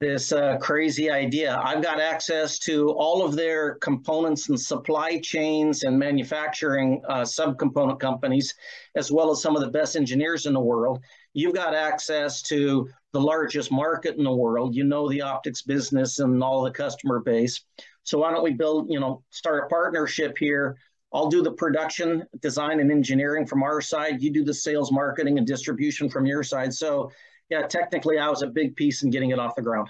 this 0.00 0.32
uh, 0.32 0.56
crazy 0.58 1.10
idea. 1.10 1.60
I've 1.62 1.82
got 1.82 2.00
access 2.00 2.58
to 2.60 2.90
all 2.90 3.24
of 3.24 3.36
their 3.36 3.76
components 3.76 4.48
and 4.48 4.60
supply 4.60 5.20
chains 5.20 5.84
and 5.84 5.98
manufacturing 5.98 7.00
uh, 7.08 7.22
subcomponent 7.22 8.00
companies, 8.00 8.54
as 8.96 9.12
well 9.12 9.30
as 9.30 9.40
some 9.40 9.54
of 9.54 9.62
the 9.62 9.70
best 9.70 9.96
engineers 9.96 10.46
in 10.46 10.52
the 10.52 10.60
world. 10.60 11.00
You've 11.32 11.54
got 11.54 11.74
access 11.74 12.42
to 12.42 12.88
the 13.12 13.20
largest 13.20 13.70
market 13.70 14.16
in 14.16 14.24
the 14.24 14.34
world. 14.34 14.74
You 14.74 14.84
know 14.84 15.08
the 15.08 15.22
optics 15.22 15.62
business 15.62 16.18
and 16.18 16.42
all 16.42 16.62
the 16.62 16.70
customer 16.70 17.20
base. 17.20 17.64
So 18.02 18.18
why 18.18 18.32
don't 18.32 18.44
we 18.44 18.52
build, 18.52 18.90
you 18.90 19.00
know, 19.00 19.22
start 19.30 19.64
a 19.64 19.68
partnership 19.68 20.36
here? 20.38 20.76
I'll 21.12 21.28
do 21.28 21.42
the 21.42 21.52
production, 21.52 22.24
design, 22.42 22.80
and 22.80 22.90
engineering 22.90 23.46
from 23.46 23.62
our 23.62 23.80
side. 23.80 24.20
You 24.20 24.32
do 24.32 24.44
the 24.44 24.52
sales, 24.52 24.90
marketing, 24.90 25.38
and 25.38 25.46
distribution 25.46 26.10
from 26.10 26.26
your 26.26 26.42
side. 26.42 26.74
So 26.74 27.12
yeah, 27.50 27.66
technically 27.66 28.18
I 28.18 28.28
was 28.28 28.42
a 28.42 28.46
big 28.46 28.76
piece 28.76 29.02
in 29.02 29.10
getting 29.10 29.30
it 29.30 29.38
off 29.38 29.54
the 29.54 29.62
ground. 29.62 29.88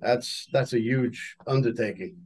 That's 0.00 0.48
that's 0.52 0.72
a 0.72 0.80
huge 0.80 1.36
undertaking. 1.46 2.16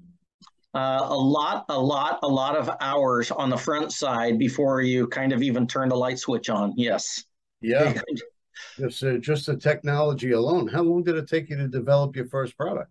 Uh, 0.74 1.06
a 1.08 1.16
lot, 1.16 1.64
a 1.68 1.78
lot, 1.78 2.18
a 2.24 2.28
lot 2.28 2.56
of 2.56 2.68
hours 2.80 3.30
on 3.30 3.48
the 3.48 3.56
front 3.56 3.92
side 3.92 4.38
before 4.40 4.82
you 4.82 5.06
kind 5.06 5.32
of 5.32 5.40
even 5.40 5.68
turn 5.68 5.88
the 5.88 5.94
light 5.94 6.18
switch 6.18 6.50
on. 6.50 6.72
Yes. 6.76 7.22
Yeah. 7.60 8.00
just 8.78 9.02
uh, 9.04 9.18
just 9.18 9.46
the 9.46 9.56
technology 9.56 10.32
alone. 10.32 10.66
How 10.66 10.82
long 10.82 11.04
did 11.04 11.16
it 11.16 11.28
take 11.28 11.48
you 11.48 11.56
to 11.56 11.68
develop 11.68 12.16
your 12.16 12.26
first 12.26 12.56
product? 12.56 12.90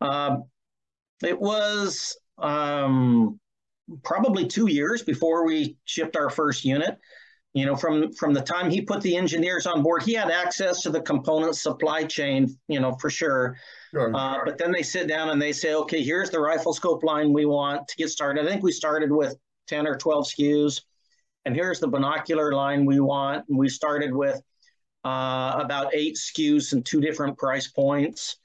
Um, 0.00 0.44
it 1.22 1.38
was 1.38 2.16
um, 2.38 3.38
probably 4.02 4.46
two 4.46 4.70
years 4.70 5.02
before 5.02 5.46
we 5.46 5.76
shipped 5.84 6.16
our 6.16 6.30
first 6.30 6.64
unit. 6.64 6.98
You 7.54 7.66
know, 7.66 7.74
from 7.74 8.12
from 8.12 8.34
the 8.34 8.42
time 8.42 8.70
he 8.70 8.82
put 8.82 9.00
the 9.00 9.16
engineers 9.16 9.66
on 9.66 9.82
board, 9.82 10.02
he 10.02 10.12
had 10.12 10.30
access 10.30 10.82
to 10.82 10.90
the 10.90 11.00
component 11.00 11.56
supply 11.56 12.04
chain. 12.04 12.56
You 12.68 12.80
know, 12.80 12.92
for 13.00 13.10
sure. 13.10 13.56
Sure. 13.90 14.14
Uh, 14.14 14.40
but 14.44 14.58
then 14.58 14.70
they 14.70 14.82
sit 14.82 15.08
down 15.08 15.30
and 15.30 15.40
they 15.40 15.52
say, 15.52 15.74
okay, 15.74 16.02
here's 16.02 16.28
the 16.28 16.38
rifle 16.38 16.74
scope 16.74 17.02
line 17.02 17.32
we 17.32 17.46
want 17.46 17.88
to 17.88 17.96
get 17.96 18.10
started. 18.10 18.46
I 18.46 18.50
think 18.50 18.62
we 18.62 18.72
started 18.72 19.10
with 19.10 19.34
ten 19.66 19.86
or 19.86 19.96
twelve 19.96 20.26
SKUs, 20.26 20.82
and 21.46 21.54
here's 21.54 21.80
the 21.80 21.88
binocular 21.88 22.52
line 22.52 22.84
we 22.84 23.00
want. 23.00 23.48
And 23.48 23.58
we 23.58 23.68
started 23.70 24.14
with 24.14 24.40
uh, 25.04 25.54
about 25.56 25.94
eight 25.94 26.16
SKUs 26.16 26.72
and 26.74 26.84
two 26.84 27.00
different 27.00 27.38
price 27.38 27.66
points. 27.68 28.36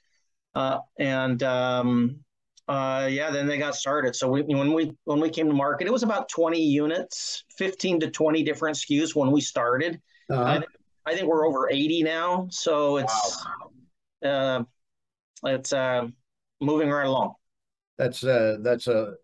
Uh, 0.54 0.78
and 0.98 1.42
um, 1.42 2.20
uh, 2.66 3.08
yeah, 3.10 3.30
then 3.30 3.46
they 3.46 3.58
got 3.58 3.74
started. 3.74 4.16
So 4.16 4.28
we, 4.28 4.42
when 4.42 4.72
we 4.72 4.92
when 5.04 5.20
we 5.20 5.28
came 5.28 5.48
to 5.48 5.54
market, 5.54 5.86
it 5.86 5.92
was 5.92 6.02
about 6.02 6.28
20 6.28 6.60
units, 6.60 7.44
15 7.58 8.00
to 8.00 8.10
20 8.10 8.42
different 8.42 8.76
SKUs 8.76 9.14
when 9.14 9.30
we 9.30 9.40
started. 9.40 10.00
Uh-huh. 10.30 10.42
I, 10.44 10.56
th- 10.56 10.70
I, 11.04 11.14
think 11.14 11.28
we're 11.28 11.46
over 11.46 11.68
80 11.70 12.02
now. 12.02 12.48
So 12.50 12.96
it's 12.96 13.46
wow. 14.22 14.30
uh, 14.30 14.64
it's 15.44 15.74
uh, 15.74 16.06
moving 16.60 16.88
right 16.88 17.06
along. 17.06 17.34
That's 17.98 18.24
uh, 18.24 18.56
that's 18.62 18.86
a 18.86 19.14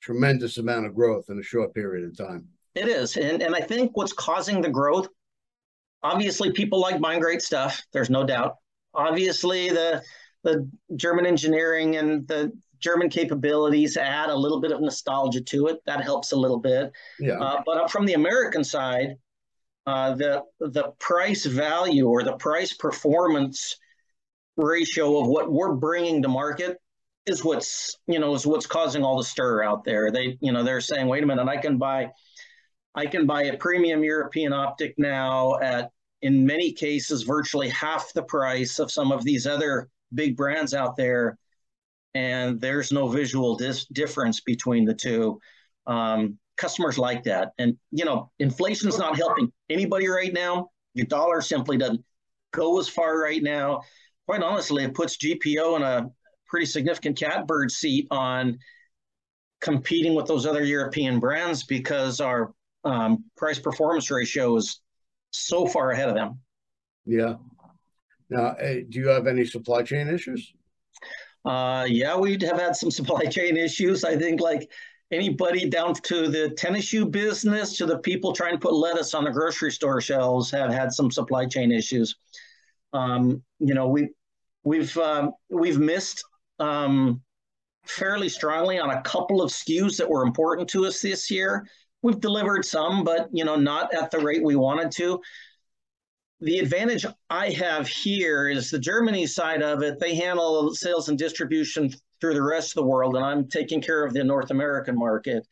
tremendous 0.00 0.56
amount 0.56 0.86
of 0.86 0.94
growth 0.94 1.26
in 1.28 1.38
a 1.38 1.42
short 1.42 1.74
period 1.74 2.08
of 2.08 2.16
time. 2.16 2.48
It 2.74 2.88
is, 2.88 3.16
and 3.18 3.42
and 3.42 3.54
I 3.54 3.60
think 3.60 3.94
what's 3.94 4.14
causing 4.14 4.62
the 4.62 4.70
growth, 4.70 5.08
obviously, 6.02 6.50
people 6.52 6.80
like 6.80 6.98
buying 6.98 7.20
great 7.20 7.42
stuff. 7.42 7.82
There's 7.92 8.08
no 8.08 8.24
doubt. 8.24 8.56
Obviously, 8.94 9.68
the 9.68 10.02
the 10.44 10.66
German 10.96 11.26
engineering 11.26 11.96
and 11.96 12.26
the 12.26 12.50
German 12.80 13.08
capabilities 13.08 13.96
add 13.96 14.30
a 14.30 14.34
little 14.34 14.60
bit 14.60 14.72
of 14.72 14.80
nostalgia 14.80 15.40
to 15.42 15.66
it. 15.68 15.78
That 15.86 16.02
helps 16.02 16.32
a 16.32 16.36
little 16.36 16.58
bit. 16.58 16.92
Yeah. 17.18 17.34
Uh, 17.34 17.62
but 17.64 17.90
from 17.90 18.06
the 18.06 18.14
American 18.14 18.64
side, 18.64 19.16
uh, 19.86 20.14
the 20.14 20.42
the 20.60 20.92
price 20.98 21.46
value 21.46 22.08
or 22.08 22.22
the 22.22 22.36
price 22.36 22.74
performance 22.74 23.76
ratio 24.56 25.20
of 25.20 25.26
what 25.26 25.50
we're 25.50 25.74
bringing 25.74 26.22
to 26.22 26.28
market 26.28 26.78
is 27.26 27.44
what's 27.44 27.96
you 28.06 28.18
know 28.18 28.34
is 28.34 28.46
what's 28.46 28.66
causing 28.66 29.02
all 29.02 29.16
the 29.16 29.24
stir 29.24 29.62
out 29.62 29.84
there. 29.84 30.10
They 30.10 30.38
you 30.40 30.52
know 30.52 30.62
they're 30.62 30.80
saying, 30.80 31.06
wait 31.06 31.22
a 31.22 31.26
minute, 31.26 31.48
I 31.48 31.56
can 31.56 31.78
buy 31.78 32.10
I 32.94 33.06
can 33.06 33.26
buy 33.26 33.44
a 33.44 33.56
premium 33.56 34.02
European 34.02 34.52
optic 34.52 34.94
now 34.98 35.58
at 35.60 35.90
in 36.22 36.44
many 36.44 36.72
cases 36.72 37.22
virtually 37.22 37.68
half 37.68 38.12
the 38.12 38.22
price 38.22 38.78
of 38.78 38.90
some 38.90 39.12
of 39.12 39.24
these 39.24 39.46
other 39.46 39.88
big 40.12 40.36
brands 40.36 40.74
out 40.74 40.96
there 40.96 41.38
and 42.14 42.60
there's 42.60 42.92
no 42.92 43.08
visual 43.08 43.56
dis- 43.56 43.86
difference 43.86 44.40
between 44.40 44.84
the 44.84 44.94
two. 44.94 45.40
Um, 45.86 46.38
customers 46.56 46.98
like 46.98 47.24
that, 47.24 47.52
and 47.58 47.76
you 47.90 48.04
know, 48.04 48.30
inflation 48.38 48.88
is 48.88 48.98
not 48.98 49.16
helping 49.16 49.52
anybody 49.70 50.08
right 50.08 50.32
now. 50.32 50.70
Your 50.94 51.06
dollar 51.06 51.40
simply 51.40 51.78
doesn't 51.78 52.04
go 52.52 52.78
as 52.78 52.88
far 52.88 53.18
right 53.18 53.42
now. 53.42 53.82
Quite 54.26 54.42
honestly, 54.42 54.84
it 54.84 54.94
puts 54.94 55.16
GPO 55.16 55.76
in 55.76 55.82
a 55.82 56.10
pretty 56.46 56.66
significant 56.66 57.18
catbird 57.18 57.70
seat 57.70 58.06
on 58.10 58.58
competing 59.60 60.14
with 60.14 60.26
those 60.26 60.46
other 60.46 60.64
European 60.64 61.20
brands 61.20 61.64
because 61.64 62.20
our 62.20 62.52
um, 62.84 63.24
price 63.36 63.58
performance 63.58 64.10
ratio 64.10 64.56
is 64.56 64.80
so 65.30 65.66
far 65.66 65.90
ahead 65.90 66.08
of 66.08 66.14
them. 66.14 66.40
Yeah. 67.04 67.34
Now, 68.28 68.54
do 68.60 68.98
you 68.98 69.08
have 69.08 69.26
any 69.26 69.44
supply 69.44 69.82
chain 69.82 70.08
issues? 70.08 70.52
Uh, 71.44 71.86
yeah, 71.88 72.16
we 72.16 72.32
have 72.32 72.58
had 72.58 72.76
some 72.76 72.90
supply 72.98 73.24
chain 73.26 73.56
issues. 73.56 74.04
I 74.04 74.16
think 74.16 74.40
like 74.40 74.70
anybody 75.10 75.68
down 75.68 75.94
to 75.94 76.28
the 76.28 76.50
tennis 76.50 76.84
shoe 76.84 77.06
business 77.06 77.76
to 77.76 77.86
the 77.86 77.98
people 77.98 78.32
trying 78.32 78.52
to 78.52 78.58
put 78.58 78.74
lettuce 78.74 79.14
on 79.14 79.24
the 79.24 79.30
grocery 79.30 79.72
store 79.72 80.00
shelves 80.00 80.50
have 80.50 80.72
had 80.72 80.92
some 80.92 81.10
supply 81.10 81.46
chain 81.46 81.72
issues. 81.72 82.16
Um, 82.92 83.42
you 83.58 83.74
know, 83.74 83.88
we 83.88 84.10
we've 84.64 84.96
um, 84.98 85.32
we've 85.48 85.78
missed 85.78 86.24
um, 86.58 87.22
fairly 87.84 88.28
strongly 88.28 88.78
on 88.78 88.90
a 88.90 89.02
couple 89.02 89.42
of 89.42 89.50
SKUs 89.50 89.96
that 89.96 90.08
were 90.08 90.22
important 90.22 90.68
to 90.70 90.86
us 90.86 91.00
this 91.00 91.30
year. 91.30 91.66
We've 92.02 92.20
delivered 92.20 92.64
some, 92.64 93.04
but 93.04 93.28
you 93.32 93.44
know, 93.44 93.56
not 93.56 93.92
at 93.94 94.10
the 94.10 94.18
rate 94.18 94.42
we 94.42 94.56
wanted 94.56 94.90
to 94.92 95.20
the 96.40 96.58
advantage 96.58 97.04
I 97.28 97.50
have 97.50 97.86
here 97.86 98.48
is 98.48 98.70
the 98.70 98.78
Germany 98.78 99.26
side 99.26 99.62
of 99.62 99.82
it. 99.82 99.98
They 99.98 100.14
handle 100.14 100.74
sales 100.74 101.08
and 101.08 101.18
distribution 101.18 101.92
through 102.20 102.34
the 102.34 102.42
rest 102.42 102.70
of 102.70 102.74
the 102.76 102.86
world, 102.86 103.16
and 103.16 103.24
I'm 103.24 103.48
taking 103.48 103.80
care 103.80 104.04
of 104.04 104.14
the 104.14 104.24
North 104.24 104.50
American 104.50 104.98
market. 104.98 105.46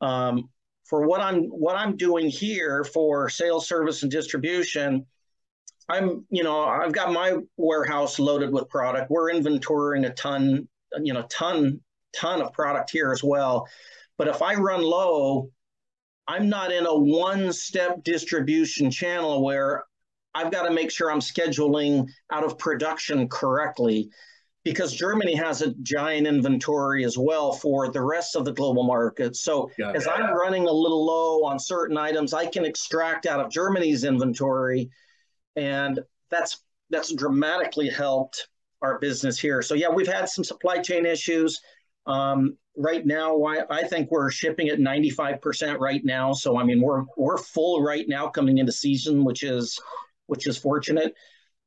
Um, 0.00 0.48
for 0.84 1.06
what 1.06 1.20
I'm 1.20 1.44
what 1.44 1.76
I'm 1.76 1.96
doing 1.96 2.28
here 2.28 2.84
for 2.84 3.28
sales, 3.28 3.68
service, 3.68 4.02
and 4.02 4.10
distribution, 4.10 5.06
I'm 5.88 6.26
you 6.30 6.42
know 6.42 6.64
I've 6.64 6.92
got 6.92 7.12
my 7.12 7.36
warehouse 7.56 8.18
loaded 8.18 8.50
with 8.52 8.68
product. 8.68 9.10
We're 9.10 9.32
inventorying 9.32 10.06
a 10.06 10.10
ton, 10.10 10.68
you 11.02 11.12
know, 11.12 11.26
ton 11.30 11.80
ton 12.14 12.40
of 12.40 12.52
product 12.52 12.90
here 12.90 13.12
as 13.12 13.22
well. 13.22 13.66
But 14.16 14.28
if 14.28 14.40
I 14.40 14.54
run 14.54 14.82
low, 14.82 15.50
I'm 16.26 16.48
not 16.48 16.72
in 16.72 16.86
a 16.86 16.94
one 16.94 17.52
step 17.52 18.04
distribution 18.04 18.90
channel 18.90 19.42
where 19.42 19.84
I've 20.34 20.50
got 20.50 20.64
to 20.64 20.72
make 20.72 20.90
sure 20.90 21.10
I'm 21.10 21.20
scheduling 21.20 22.08
out 22.30 22.44
of 22.44 22.58
production 22.58 23.28
correctly 23.28 24.10
because 24.64 24.94
Germany 24.94 25.34
has 25.34 25.60
a 25.62 25.74
giant 25.82 26.26
inventory 26.26 27.04
as 27.04 27.18
well 27.18 27.52
for 27.52 27.92
the 27.92 28.00
rest 28.00 28.34
of 28.34 28.44
the 28.44 28.52
global 28.52 28.82
market. 28.82 29.36
So 29.36 29.70
yeah, 29.78 29.92
as 29.94 30.06
yeah. 30.06 30.12
I'm 30.12 30.34
running 30.34 30.66
a 30.66 30.72
little 30.72 31.04
low 31.04 31.44
on 31.44 31.58
certain 31.58 31.98
items, 31.98 32.32
I 32.32 32.46
can 32.46 32.64
extract 32.64 33.26
out 33.26 33.40
of 33.40 33.50
Germany's 33.50 34.04
inventory, 34.04 34.90
and 35.54 36.00
that's 36.30 36.64
that's 36.90 37.12
dramatically 37.12 37.88
helped 37.88 38.48
our 38.82 38.98
business 38.98 39.38
here. 39.38 39.62
So 39.62 39.74
yeah, 39.74 39.88
we've 39.88 40.08
had 40.08 40.28
some 40.28 40.44
supply 40.44 40.78
chain 40.78 41.06
issues. 41.06 41.60
Um, 42.06 42.56
right 42.76 43.04
now, 43.06 43.42
I, 43.44 43.62
I 43.70 43.82
think 43.84 44.10
we're 44.10 44.30
shipping 44.30 44.68
at 44.68 44.78
95% 44.78 45.78
right 45.78 46.04
now. 46.04 46.32
So 46.32 46.58
I 46.58 46.64
mean, 46.64 46.80
we're 46.80 47.04
we're 47.16 47.38
full 47.38 47.82
right 47.82 48.06
now 48.08 48.28
coming 48.28 48.58
into 48.58 48.72
season, 48.72 49.24
which 49.24 49.42
is 49.42 49.78
which 50.26 50.46
is 50.46 50.56
fortunate. 50.56 51.14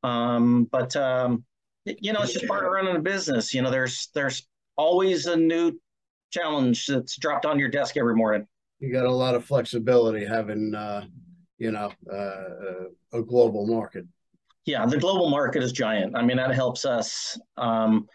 Um, 0.04 0.68
but 0.72 0.96
um, 0.96 1.44
you 1.86 2.14
know, 2.14 2.22
it's 2.22 2.34
just 2.34 2.48
part 2.48 2.66
of 2.66 2.72
running 2.72 2.96
a 2.96 3.00
business. 3.00 3.54
You 3.54 3.62
know, 3.62 3.72
there's 3.72 4.10
there's 4.14 4.48
always 4.76 5.26
a 5.26 5.36
new 5.36 5.80
challenge 6.32 6.88
that's 6.88 7.18
dropped 7.18 7.46
on 7.46 7.60
your 7.60 7.70
desk 7.70 7.98
every 7.98 8.16
morning. 8.16 8.48
You 8.80 8.92
got 8.92 9.06
a 9.06 9.12
lot 9.12 9.34
of 9.36 9.44
flexibility 9.44 10.26
having, 10.26 10.76
uh, 10.76 11.06
you 11.58 11.72
know, 11.72 11.92
uh, 12.12 13.18
a 13.18 13.24
global 13.24 13.66
market. 13.66 14.06
Yeah, 14.66 14.86
the 14.86 14.98
global 14.98 15.30
market 15.30 15.64
is 15.64 15.72
giant. 15.72 16.16
I 16.16 16.22
mean, 16.22 16.38
that 16.38 16.54
helps 16.54 16.86
us 16.86 17.40
um, 17.56 18.08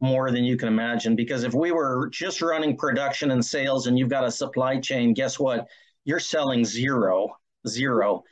more 0.00 0.30
than 0.30 0.44
you 0.44 0.56
can 0.56 0.68
imagine. 0.68 1.16
Because 1.16 1.44
if 1.44 1.54
we 1.54 1.72
were 1.72 2.10
just 2.10 2.42
running 2.42 2.76
production 2.76 3.30
and 3.30 3.44
sales, 3.44 3.86
and 3.86 3.98
you've 3.98 4.10
got 4.10 4.24
a 4.24 4.30
supply 4.30 4.78
chain, 4.78 5.14
guess 5.14 5.38
what? 5.38 5.66
You're 6.04 6.20
selling 6.20 6.64
zero, 6.64 7.30
zero. 7.66 8.22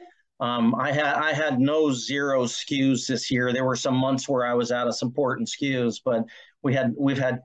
Um, 0.43 0.75
I 0.75 0.91
had 0.91 1.05
I 1.05 1.33
had 1.33 1.61
no 1.61 1.93
zero 1.93 2.47
SKUs 2.47 3.07
this 3.07 3.31
year. 3.31 3.53
There 3.53 3.65
were 3.65 3.77
some 3.77 3.95
months 3.95 4.29
where 4.29 4.45
I 4.45 4.55
was 4.55 4.73
out 4.73 4.89
of 4.89 4.97
some 4.97 5.07
important 5.07 5.49
SKUs, 5.49 6.01
but 6.05 6.25
we 6.65 6.75
had 6.75 6.93
we've 6.99 7.17
had 7.19 7.39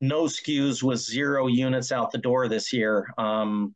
no 0.00 0.24
SKUs 0.24 0.82
with 0.82 1.00
zero 1.00 1.48
units 1.48 1.92
out 1.92 2.10
the 2.10 2.18
door 2.18 2.48
this 2.48 2.72
year. 2.72 3.06
Um, 3.18 3.74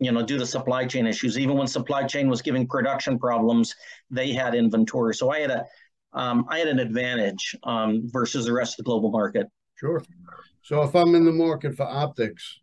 you 0.00 0.10
know, 0.10 0.24
due 0.24 0.38
to 0.38 0.46
supply 0.46 0.86
chain 0.86 1.06
issues. 1.06 1.38
Even 1.38 1.58
when 1.58 1.66
supply 1.66 2.04
chain 2.04 2.30
was 2.30 2.40
giving 2.40 2.66
production 2.66 3.18
problems, 3.18 3.74
they 4.10 4.32
had 4.32 4.54
inventory. 4.54 5.14
So 5.14 5.30
I 5.30 5.40
had 5.40 5.50
a 5.50 5.66
um, 6.14 6.46
I 6.48 6.60
had 6.60 6.68
an 6.68 6.78
advantage 6.78 7.54
um, 7.64 8.04
versus 8.06 8.46
the 8.46 8.54
rest 8.54 8.72
of 8.72 8.76
the 8.78 8.82
global 8.84 9.10
market. 9.10 9.48
Sure. 9.74 10.02
So 10.62 10.82
if 10.82 10.96
I'm 10.96 11.14
in 11.14 11.26
the 11.26 11.32
market 11.32 11.76
for 11.76 11.84
optics, 11.84 12.58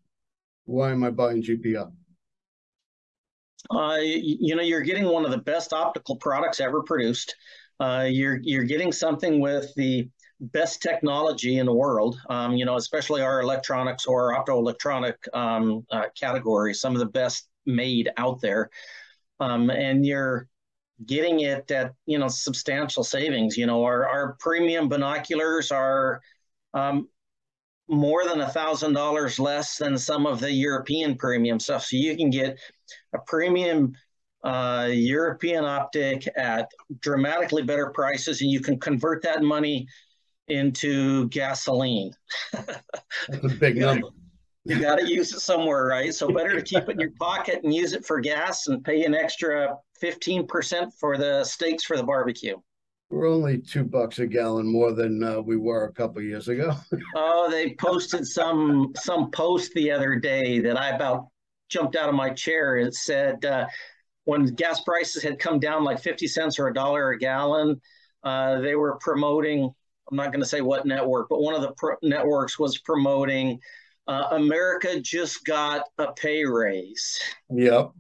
why 0.65 0.89
am 0.89 1.03
I 1.03 1.11
buying 1.11 1.43
GPO? 1.43 1.91
Uh, 3.71 3.97
you 4.01 4.55
know, 4.55 4.63
you're 4.63 4.81
getting 4.81 5.05
one 5.05 5.25
of 5.25 5.31
the 5.31 5.37
best 5.37 5.73
optical 5.73 6.15
products 6.15 6.59
ever 6.59 6.81
produced. 6.81 7.35
Uh, 7.79 8.07
you're 8.09 8.39
you're 8.41 8.63
getting 8.63 8.91
something 8.91 9.39
with 9.39 9.73
the 9.75 10.09
best 10.41 10.81
technology 10.81 11.57
in 11.57 11.65
the 11.65 11.73
world. 11.73 12.19
Um, 12.29 12.55
you 12.55 12.65
know, 12.65 12.77
especially 12.77 13.21
our 13.21 13.41
electronics 13.41 14.05
or 14.05 14.33
optoelectronic 14.33 15.15
um, 15.33 15.85
uh, 15.91 16.05
category, 16.19 16.73
some 16.73 16.93
of 16.93 16.99
the 16.99 17.05
best 17.05 17.47
made 17.65 18.09
out 18.17 18.41
there, 18.41 18.69
um, 19.39 19.69
and 19.69 20.05
you're 20.05 20.47
getting 21.05 21.41
it 21.41 21.69
at 21.71 21.93
you 22.05 22.17
know 22.17 22.27
substantial 22.27 23.03
savings. 23.03 23.55
You 23.55 23.67
know, 23.67 23.83
our 23.83 24.07
our 24.07 24.35
premium 24.39 24.89
binoculars 24.89 25.71
are 25.71 26.21
um, 26.73 27.07
more 27.89 28.23
than 28.25 28.41
a 28.41 28.49
thousand 28.49 28.93
dollars 28.93 29.39
less 29.39 29.77
than 29.77 29.97
some 29.97 30.25
of 30.25 30.39
the 30.39 30.51
European 30.51 31.17
premium 31.17 31.59
stuff. 31.59 31.85
So 31.85 31.97
you 31.97 32.15
can 32.15 32.29
get 32.29 32.57
a 33.13 33.19
premium 33.25 33.93
uh, 34.43 34.87
European 34.91 35.65
optic 35.65 36.27
at 36.37 36.71
dramatically 36.99 37.63
better 37.63 37.89
prices, 37.89 38.41
and 38.41 38.51
you 38.51 38.61
can 38.61 38.79
convert 38.79 39.23
that 39.23 39.41
money 39.41 39.87
into 40.47 41.27
gasoline. 41.29 42.11
That's 42.53 43.43
a 43.43 43.49
big 43.49 43.77
number. 43.77 44.07
You 44.65 44.79
got 44.79 44.99
to 44.99 45.07
use 45.07 45.33
it 45.33 45.39
somewhere, 45.39 45.85
right? 45.85 46.13
So 46.13 46.31
better 46.31 46.53
to 46.53 46.61
keep 46.61 46.83
it 46.83 46.91
in 46.91 46.99
your 46.99 47.11
pocket 47.19 47.61
and 47.63 47.73
use 47.73 47.93
it 47.93 48.05
for 48.05 48.19
gas 48.19 48.67
and 48.67 48.83
pay 48.83 49.03
an 49.03 49.15
extra 49.15 49.75
15% 50.01 50.93
for 50.99 51.17
the 51.17 51.43
steaks 51.43 51.83
for 51.83 51.97
the 51.97 52.03
barbecue. 52.03 52.57
We're 53.09 53.29
only 53.29 53.57
two 53.57 53.83
bucks 53.83 54.19
a 54.19 54.27
gallon 54.27 54.67
more 54.67 54.93
than 54.93 55.23
uh, 55.23 55.41
we 55.41 55.57
were 55.57 55.85
a 55.85 55.93
couple 55.93 56.21
years 56.21 56.47
ago. 56.47 56.75
oh, 57.15 57.49
they 57.49 57.73
posted 57.75 58.27
some 58.27 58.93
some 58.95 59.31
post 59.31 59.73
the 59.73 59.91
other 59.91 60.15
day 60.15 60.59
that 60.59 60.79
I 60.79 60.89
about 60.89 61.27
jumped 61.69 61.95
out 61.95 62.09
of 62.09 62.15
my 62.15 62.29
chair. 62.29 62.77
It 62.77 62.93
said 62.93 63.43
uh, 63.45 63.67
when 64.25 64.45
gas 64.45 64.81
prices 64.81 65.23
had 65.23 65.39
come 65.39 65.59
down 65.59 65.83
like 65.83 65.99
50 65.99 66.27
cents 66.27 66.59
or 66.59 66.67
a 66.67 66.73
dollar 66.73 67.11
a 67.11 67.17
gallon, 67.17 67.81
uh, 68.23 68.59
they 68.61 68.75
were 68.75 68.97
promoting. 69.01 69.71
I'm 70.11 70.17
not 70.17 70.31
going 70.31 70.41
to 70.41 70.47
say 70.47 70.61
what 70.61 70.85
network, 70.85 71.29
but 71.29 71.41
one 71.41 71.55
of 71.55 71.61
the 71.61 71.71
pro- 71.77 71.97
networks 72.01 72.57
was 72.57 72.79
promoting 72.79 73.59
uh, 74.07 74.29
America 74.31 74.99
just 74.99 75.45
got 75.45 75.83
a 75.99 76.11
pay 76.13 76.43
raise. 76.43 77.19
Yep. 77.51 77.91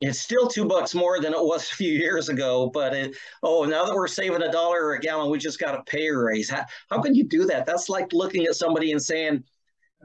It's 0.00 0.18
still 0.18 0.48
two 0.48 0.64
bucks 0.64 0.94
more 0.94 1.20
than 1.20 1.34
it 1.34 1.44
was 1.44 1.70
a 1.70 1.74
few 1.74 1.92
years 1.92 2.30
ago, 2.30 2.70
but 2.72 2.94
it, 2.94 3.16
oh, 3.42 3.64
now 3.64 3.84
that 3.84 3.94
we're 3.94 4.08
saving 4.08 4.42
a 4.42 4.50
dollar 4.50 4.94
a 4.94 5.00
gallon, 5.00 5.30
we 5.30 5.38
just 5.38 5.58
got 5.58 5.78
a 5.78 5.82
pay 5.82 6.08
raise. 6.08 6.48
How, 6.48 6.64
how 6.88 7.02
can 7.02 7.14
you 7.14 7.24
do 7.24 7.44
that? 7.46 7.66
That's 7.66 7.90
like 7.90 8.12
looking 8.12 8.46
at 8.46 8.54
somebody 8.54 8.92
and 8.92 9.02
saying, 9.02 9.44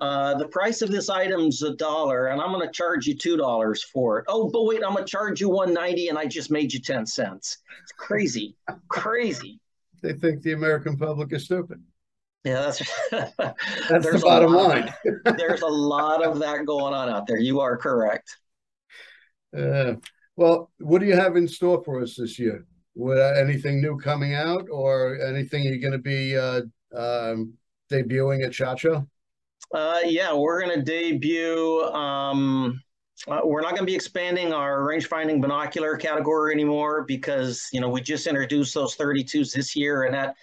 uh, 0.02 0.34
the 0.36 0.48
price 0.50 0.82
of 0.82 0.92
this 0.92 1.10
item's 1.10 1.64
a 1.64 1.74
dollar, 1.76 2.28
and 2.28 2.42
I'm 2.42 2.52
going 2.52 2.68
to 2.68 2.74
charge 2.74 3.08
you 3.08 3.16
two 3.16 3.38
dollars 3.38 3.82
for 3.82 4.20
it. 4.20 4.26
Oh, 4.28 4.50
but 4.50 4.66
wait, 4.66 4.84
I'm 4.84 4.94
going 4.94 5.06
to 5.06 5.10
charge 5.10 5.40
you 5.40 5.48
one 5.48 5.74
ninety, 5.74 6.10
and 6.10 6.18
I 6.18 6.26
just 6.26 6.52
made 6.52 6.74
you 6.74 6.82
ten 6.82 7.06
cents. 7.06 7.60
It's 7.82 7.94
crazy, 7.94 8.58
crazy. 8.90 9.62
They 10.02 10.12
think 10.12 10.42
the 10.42 10.52
American 10.52 10.98
public 10.98 11.32
is 11.32 11.46
stupid. 11.46 11.82
Yeah, 12.44 12.62
that's 12.62 12.80
that's 13.12 14.06
the 14.06 14.22
bottom 14.22 14.54
line. 14.54 14.94
there's 15.38 15.62
a 15.62 15.68
lot 15.68 16.24
of 16.24 16.40
that 16.40 16.66
going 16.66 16.94
on 16.94 17.08
out 17.08 17.26
there. 17.26 17.40
You 17.40 17.62
are 17.62 17.78
correct. 17.78 18.38
Uh, 19.56 19.96
well, 20.36 20.72
what 20.80 21.00
do 21.00 21.08
you 21.08 21.15
have 21.15 21.36
in 21.36 21.48
store 21.48 21.84
for 21.84 22.02
us 22.02 22.15
this 22.15 22.38
year? 22.38 22.65
What, 22.94 23.18
uh, 23.18 23.34
anything 23.38 23.82
new 23.82 23.98
coming 23.98 24.36
out, 24.36 24.68
or 24.72 25.20
anything 25.26 25.63
you're 25.63 25.78
going 25.78 25.91
to 25.91 25.98
be 25.98 26.38
uh, 26.38 26.62
um, 26.96 27.54
debuting 27.91 28.46
at 28.46 28.54
SHOT 28.54 28.80
Show? 28.80 29.08
Uh, 29.74 30.00
yeah, 30.06 30.34
we're 30.34 30.62
going 30.62 30.78
to 30.78 30.84
debut. 30.84 31.84
Um, 31.84 32.82
uh, 33.28 33.41
we're 33.44 33.62
not 33.62 33.72
going 33.72 33.82
to 33.82 33.86
be 33.86 33.96
expanding 33.96 34.54
our 34.54 34.84
range 34.84 35.08
finding 35.08 35.41
binocular 35.41 35.98
category 35.98 36.54
anymore 36.54 37.04
because 37.04 37.68
you 37.72 37.80
know 37.80 37.89
we 37.89 38.02
just 38.02 38.28
introduced 38.28 38.74
those 38.74 38.96
32s 38.96 39.54
this 39.54 39.76
year, 39.76 40.04
and 40.04 40.13
that 40.13 40.36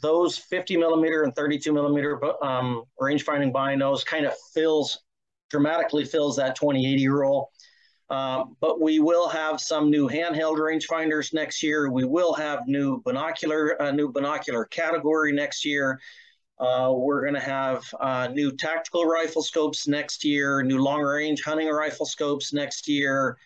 those 0.00 0.38
50 0.38 0.76
millimeter 0.76 1.24
and 1.24 1.34
32 1.34 1.72
millimeter 1.72 2.20
um, 2.44 2.84
range 3.00 3.24
finding 3.24 3.52
binos 3.52 4.06
kind 4.06 4.24
of 4.24 4.32
fills 4.54 4.98
dramatically 5.50 6.04
fills 6.04 6.36
that 6.36 6.56
2080 6.56 7.08
role. 7.08 7.50
Uh, 8.08 8.44
but 8.60 8.80
we 8.80 9.00
will 9.00 9.28
have 9.28 9.60
some 9.60 9.90
new 9.90 10.08
handheld 10.08 10.58
rangefinders 10.58 11.34
next 11.34 11.62
year. 11.62 11.90
We 11.90 12.04
will 12.04 12.32
have 12.34 12.68
new 12.68 13.02
binocular, 13.02 13.70
a 13.80 13.92
new 13.92 14.12
binocular 14.12 14.64
category 14.66 15.32
next 15.32 15.64
year. 15.64 16.00
Uh, 16.58 16.92
we're 16.94 17.20
going 17.22 17.34
to 17.34 17.40
have 17.40 17.82
uh, 18.00 18.28
new 18.28 18.52
tactical 18.52 19.04
rifle 19.04 19.42
scopes 19.42 19.88
next 19.88 20.24
year, 20.24 20.62
new 20.62 20.78
long 20.78 21.02
range 21.02 21.42
hunting 21.42 21.68
rifle 21.68 22.06
scopes 22.06 22.52
next 22.52 22.88
year. 22.88 23.36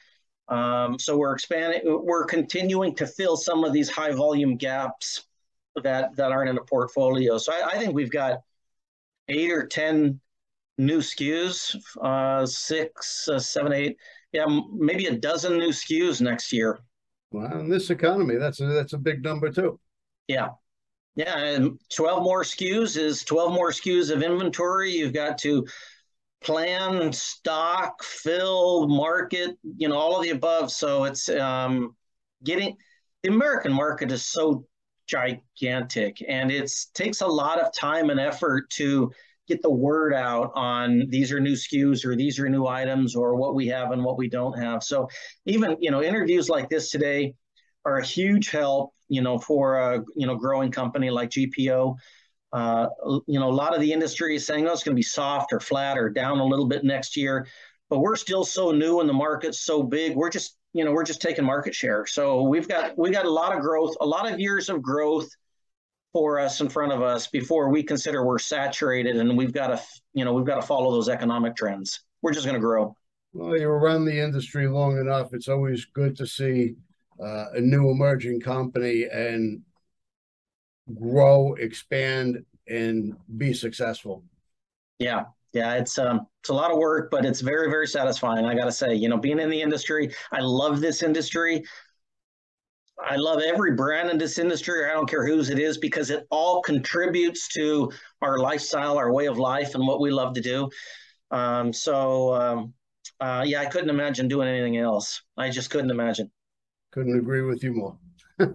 Um, 0.48 0.98
so 0.98 1.16
we're 1.16 1.32
expanding, 1.32 1.80
we're 1.84 2.24
continuing 2.24 2.94
to 2.96 3.06
fill 3.06 3.36
some 3.36 3.64
of 3.64 3.72
these 3.72 3.88
high 3.88 4.12
volume 4.12 4.56
gaps 4.56 5.24
that, 5.82 6.14
that 6.16 6.32
aren't 6.32 6.50
in 6.50 6.56
the 6.56 6.62
portfolio. 6.62 7.38
So 7.38 7.52
I, 7.52 7.70
I 7.70 7.78
think 7.78 7.94
we've 7.94 8.10
got 8.10 8.40
eight 9.28 9.50
or 9.50 9.66
10 9.66 10.20
new 10.78 10.98
SKUs, 10.98 11.76
uh, 12.00 12.46
six, 12.46 13.28
uh, 13.28 13.38
seven, 13.38 13.72
eight 13.72 13.96
yeah, 14.32 14.46
maybe 14.72 15.06
a 15.06 15.16
dozen 15.16 15.58
new 15.58 15.70
SKUs 15.70 16.20
next 16.20 16.52
year. 16.52 16.80
Well, 17.32 17.60
in 17.60 17.68
this 17.68 17.90
economy, 17.90 18.36
that's 18.36 18.60
a, 18.60 18.66
that's 18.66 18.92
a 18.92 18.98
big 18.98 19.22
number 19.22 19.50
too. 19.50 19.78
Yeah, 20.28 20.50
yeah, 21.16 21.38
and 21.38 21.78
twelve 21.94 22.22
more 22.22 22.42
SKUs 22.42 22.96
is 22.96 23.24
twelve 23.24 23.52
more 23.52 23.70
SKUs 23.70 24.10
of 24.10 24.22
inventory. 24.22 24.90
You've 24.90 25.12
got 25.12 25.38
to 25.38 25.66
plan, 26.42 27.12
stock, 27.12 28.02
fill, 28.02 28.88
market, 28.88 29.58
you 29.76 29.88
know, 29.88 29.96
all 29.96 30.16
of 30.16 30.22
the 30.22 30.30
above. 30.30 30.70
So 30.72 31.04
it's 31.04 31.28
um, 31.28 31.94
getting 32.44 32.76
the 33.22 33.30
American 33.30 33.72
market 33.72 34.10
is 34.10 34.24
so 34.24 34.64
gigantic, 35.06 36.24
and 36.26 36.50
it 36.50 36.70
takes 36.94 37.20
a 37.20 37.26
lot 37.26 37.60
of 37.60 37.74
time 37.74 38.10
and 38.10 38.20
effort 38.20 38.70
to 38.70 39.10
get 39.50 39.62
the 39.62 39.70
word 39.70 40.14
out 40.14 40.52
on 40.54 41.06
these 41.08 41.32
are 41.32 41.40
new 41.40 41.54
SKUs 41.54 42.04
or 42.04 42.14
these 42.14 42.38
are 42.38 42.48
new 42.48 42.66
items 42.66 43.16
or 43.16 43.34
what 43.34 43.54
we 43.54 43.66
have 43.66 43.90
and 43.90 44.04
what 44.04 44.16
we 44.16 44.28
don't 44.28 44.56
have. 44.58 44.82
So 44.82 45.08
even 45.44 45.76
you 45.80 45.90
know 45.90 46.02
interviews 46.02 46.48
like 46.48 46.68
this 46.70 46.90
today 46.90 47.34
are 47.84 47.98
a 47.98 48.04
huge 48.04 48.50
help 48.50 48.92
you 49.08 49.22
know 49.22 49.38
for 49.38 49.78
a 49.78 50.04
you 50.14 50.26
know 50.26 50.36
growing 50.36 50.70
company 50.70 51.10
like 51.10 51.30
GPO. 51.30 51.96
Uh, 52.52 52.86
you 53.26 53.38
know 53.40 53.48
a 53.48 53.58
lot 53.62 53.74
of 53.74 53.80
the 53.80 53.92
industry 53.92 54.36
is 54.36 54.46
saying 54.46 54.66
oh 54.66 54.72
it's 54.72 54.84
going 54.84 54.94
to 54.94 54.98
be 54.98 55.02
soft 55.02 55.52
or 55.52 55.60
flat 55.60 55.98
or 55.98 56.08
down 56.08 56.38
a 56.38 56.44
little 56.44 56.66
bit 56.66 56.84
next 56.84 57.16
year, 57.16 57.46
but 57.88 57.98
we're 57.98 58.16
still 58.16 58.44
so 58.44 58.70
new 58.70 59.00
and 59.00 59.08
the 59.08 59.12
market's 59.12 59.60
so 59.60 59.82
big. 59.82 60.16
We're 60.16 60.30
just 60.30 60.56
you 60.72 60.84
know 60.84 60.92
we're 60.92 61.04
just 61.04 61.20
taking 61.20 61.44
market 61.44 61.74
share. 61.74 62.06
So 62.06 62.42
we've 62.42 62.68
got 62.68 62.96
we've 62.96 63.12
got 63.12 63.26
a 63.26 63.30
lot 63.30 63.54
of 63.54 63.60
growth, 63.60 63.96
a 64.00 64.06
lot 64.06 64.32
of 64.32 64.38
years 64.38 64.68
of 64.68 64.80
growth 64.80 65.28
for 66.12 66.40
us 66.40 66.60
in 66.60 66.68
front 66.68 66.92
of 66.92 67.02
us 67.02 67.26
before 67.28 67.68
we 67.68 67.82
consider 67.82 68.24
we're 68.24 68.38
saturated 68.38 69.16
and 69.16 69.36
we've 69.36 69.52
got 69.52 69.68
to 69.68 69.80
you 70.12 70.24
know 70.24 70.32
we've 70.32 70.46
got 70.46 70.56
to 70.60 70.66
follow 70.66 70.90
those 70.90 71.08
economic 71.08 71.54
trends. 71.56 72.00
We're 72.22 72.32
just 72.32 72.46
going 72.46 72.54
to 72.54 72.60
grow. 72.60 72.96
Well 73.32 73.56
you're 73.56 73.78
around 73.78 74.04
the 74.04 74.18
industry 74.18 74.66
long 74.68 74.98
enough 74.98 75.32
it's 75.32 75.48
always 75.48 75.84
good 75.84 76.16
to 76.16 76.26
see 76.26 76.74
uh, 77.22 77.46
a 77.54 77.60
new 77.60 77.90
emerging 77.90 78.40
company 78.40 79.06
and 79.12 79.60
grow 80.98 81.54
expand 81.54 82.44
and 82.66 83.14
be 83.36 83.52
successful. 83.52 84.24
Yeah. 84.98 85.24
Yeah 85.52 85.74
it's 85.74 85.98
um 85.98 86.26
it's 86.40 86.50
a 86.50 86.54
lot 86.54 86.72
of 86.72 86.78
work 86.78 87.10
but 87.10 87.24
it's 87.24 87.40
very 87.40 87.68
very 87.70 87.86
satisfying 87.86 88.46
i 88.46 88.54
gotta 88.54 88.72
say. 88.72 88.94
You 88.94 89.08
know 89.08 89.16
being 89.16 89.38
in 89.38 89.50
the 89.50 89.62
industry 89.62 90.12
i 90.32 90.40
love 90.40 90.80
this 90.80 91.02
industry 91.02 91.64
I 93.04 93.16
love 93.16 93.40
every 93.40 93.72
brand 93.72 94.10
in 94.10 94.18
this 94.18 94.38
industry. 94.38 94.84
I 94.84 94.92
don't 94.92 95.08
care 95.08 95.26
whose 95.26 95.50
it 95.50 95.58
is 95.58 95.78
because 95.78 96.10
it 96.10 96.26
all 96.30 96.62
contributes 96.62 97.48
to 97.48 97.90
our 98.22 98.38
lifestyle, 98.38 98.98
our 98.98 99.12
way 99.12 99.26
of 99.26 99.38
life, 99.38 99.74
and 99.74 99.86
what 99.86 100.00
we 100.00 100.10
love 100.10 100.34
to 100.34 100.40
do. 100.40 100.68
Um, 101.30 101.72
so, 101.72 102.34
um, 102.34 102.74
uh, 103.20 103.44
yeah, 103.46 103.60
I 103.60 103.66
couldn't 103.66 103.90
imagine 103.90 104.28
doing 104.28 104.48
anything 104.48 104.76
else. 104.76 105.22
I 105.36 105.50
just 105.50 105.70
couldn't 105.70 105.90
imagine. 105.90 106.30
Couldn't 106.92 107.18
agree 107.18 107.42
with 107.42 107.62
you 107.62 107.72
more. 107.72 107.98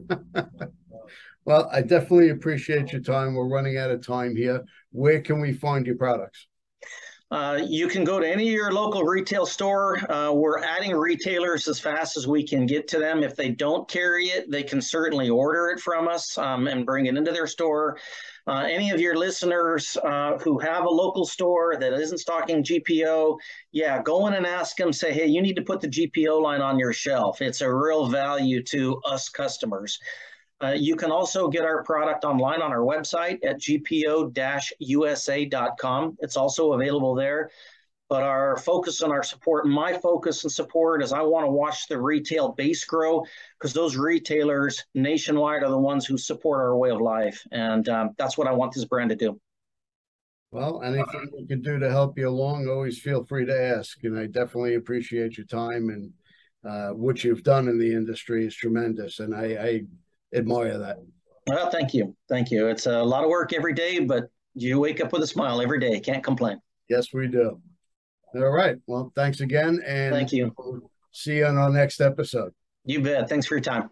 well, 1.46 1.70
I 1.72 1.82
definitely 1.82 2.30
appreciate 2.30 2.92
your 2.92 3.02
time. 3.02 3.34
We're 3.36 3.48
running 3.48 3.78
out 3.78 3.92
of 3.92 4.06
time 4.06 4.36
here. 4.36 4.64
Where 4.92 5.22
can 5.22 5.40
we 5.40 5.54
find 5.54 5.86
your 5.86 5.96
products? 5.96 6.48
Uh, 7.32 7.60
you 7.68 7.88
can 7.88 8.04
go 8.04 8.20
to 8.20 8.28
any 8.28 8.48
of 8.48 8.54
your 8.54 8.72
local 8.72 9.04
retail 9.04 9.48
store. 9.48 9.98
Uh, 10.12 10.32
we're 10.32 10.60
adding 10.64 10.96
retailers 10.96 11.68
as 11.68 11.80
fast 11.80 12.18
as 12.18 12.28
we 12.28 12.46
can 12.46 12.68
get 12.68 12.88
to 12.88 13.00
them. 13.00 13.24
If 13.24 13.36
they 13.36 13.50
don't 13.50 13.90
carry 13.90 14.26
it, 14.26 14.52
they 14.52 14.62
can 14.62 14.80
certainly 14.80 15.30
order 15.30 15.70
it 15.70 15.80
from 15.80 16.08
us 16.08 16.38
um, 16.38 16.68
and 16.68 16.86
bring 16.86 17.08
it 17.08 17.18
into 17.18 17.32
their 17.32 17.48
store. 17.48 17.98
Uh, 18.48 18.68
any 18.70 18.92
of 18.92 19.02
your 19.02 19.18
listeners 19.18 19.98
uh, 20.04 20.38
who 20.38 20.60
have 20.60 20.86
a 20.86 20.90
local 20.90 21.26
store 21.26 21.78
that 21.80 21.94
isn't 21.94 22.20
stocking 22.20 22.64
GPO, 22.64 23.38
yeah, 23.72 24.04
go 24.04 24.28
in 24.28 24.36
and 24.36 24.46
ask 24.46 24.78
them, 24.78 24.94
say, 24.94 25.12
hey, 25.12 25.26
you 25.26 25.42
need 25.42 25.56
to 25.56 25.64
put 25.64 25.82
the 25.82 25.88
GPO 25.88 26.40
line 26.40 26.62
on 26.62 26.78
your 26.78 26.94
shelf. 26.94 27.42
It's 27.42 27.62
a 27.62 27.74
real 27.74 28.06
value 28.06 28.62
to 28.66 29.02
us 29.04 29.30
customers. 29.30 30.00
Uh, 30.63 30.72
you 30.72 30.96
can 30.96 31.12
also 31.12 31.50
get 31.50 31.65
our 31.65 31.84
product 31.84 32.24
online 32.24 32.62
on 32.62 32.72
our 32.72 32.80
website 32.80 33.44
at 33.46 33.60
gpo-usa.com. 33.60 34.28
It's 36.20 36.38
also 36.38 36.72
available 36.74 37.13
there. 37.13 37.52
But 38.08 38.22
our 38.22 38.58
focus 38.58 39.02
and 39.02 39.12
our 39.12 39.24
support, 39.24 39.65
my 39.65 39.94
focus 39.94 40.44
and 40.44 40.52
support 40.52 41.02
is 41.02 41.12
I 41.12 41.24
want 41.24 41.46
to 41.46 41.52
watch 41.52 41.88
the 41.88 42.00
retail 42.00 42.50
base 42.50 42.86
grow 42.86 43.24
because 43.58 43.74
those 43.74 43.98
retailers 43.98 44.86
nationwide 44.94 45.63
are 45.63 45.72
the 45.72 45.78
ones 45.78 46.06
who 46.06 46.15
support 46.15 46.60
our 46.60 46.78
way 46.78 46.91
of 46.91 47.02
life. 47.02 47.41
And 47.52 47.89
um, 47.89 48.12
that's 48.18 48.38
what 48.38 48.48
I 48.48 48.52
want 48.52 48.74
this 48.74 48.86
brand 48.86 49.10
to 49.10 49.15
do. 49.15 49.41
Well, 50.52 50.84
anything 50.84 51.32
we 51.36 51.48
can 51.48 51.63
do 51.63 51.80
to 51.80 51.89
help 51.89 52.15
you 52.18 52.30
along, 52.30 52.68
always 52.70 53.00
feel 53.00 53.26
free 53.26 53.46
to 53.46 53.60
ask. 53.60 54.04
And 54.04 54.18
I 54.18 54.28
definitely 54.28 54.76
appreciate 54.76 55.36
your 55.36 55.48
time 55.48 55.89
and 55.89 56.13
uh, 56.63 56.89
what 56.94 57.24
you've 57.24 57.44
done 57.44 57.68
in 57.68 57.78
the 57.78 57.91
industry 57.91 58.46
is 58.46 58.56
tremendous. 58.56 59.20
And 59.20 59.36
I, 59.36 59.46
I 59.46 59.82
admire 60.34 60.78
that. 60.78 60.98
Well, 61.48 61.70
thank 61.70 61.94
you. 61.94 62.16
Thank 62.28 62.52
you. 62.52 62.68
It's 62.68 62.86
a 62.88 63.04
lot 63.04 63.24
of 63.24 63.30
work 63.30 63.54
every 63.54 63.74
day, 63.74 64.00
but 64.00 64.26
you 64.56 64.80
wake 64.80 65.02
up 65.02 65.12
with 65.14 65.22
a 65.22 65.28
smile 65.28 65.62
every 65.62 65.80
day. 65.80 66.00
Can't 66.00 66.24
complain. 66.24 66.60
Yes, 66.90 67.14
we 67.14 67.28
do. 67.28 67.62
All 68.36 68.50
right. 68.50 68.78
Well, 68.88 69.12
thanks 69.16 69.42
again. 69.42 69.82
And 69.86 70.14
thank 70.14 70.32
you. 70.32 70.54
See 71.12 71.38
you 71.38 71.46
on 71.46 71.58
our 71.58 71.70
next 71.70 72.02
episode. 72.02 72.54
You 72.84 73.02
bet. 73.02 73.30
Thanks 73.30 73.46
for 73.46 73.56
your 73.56 73.62
time. 73.62 73.90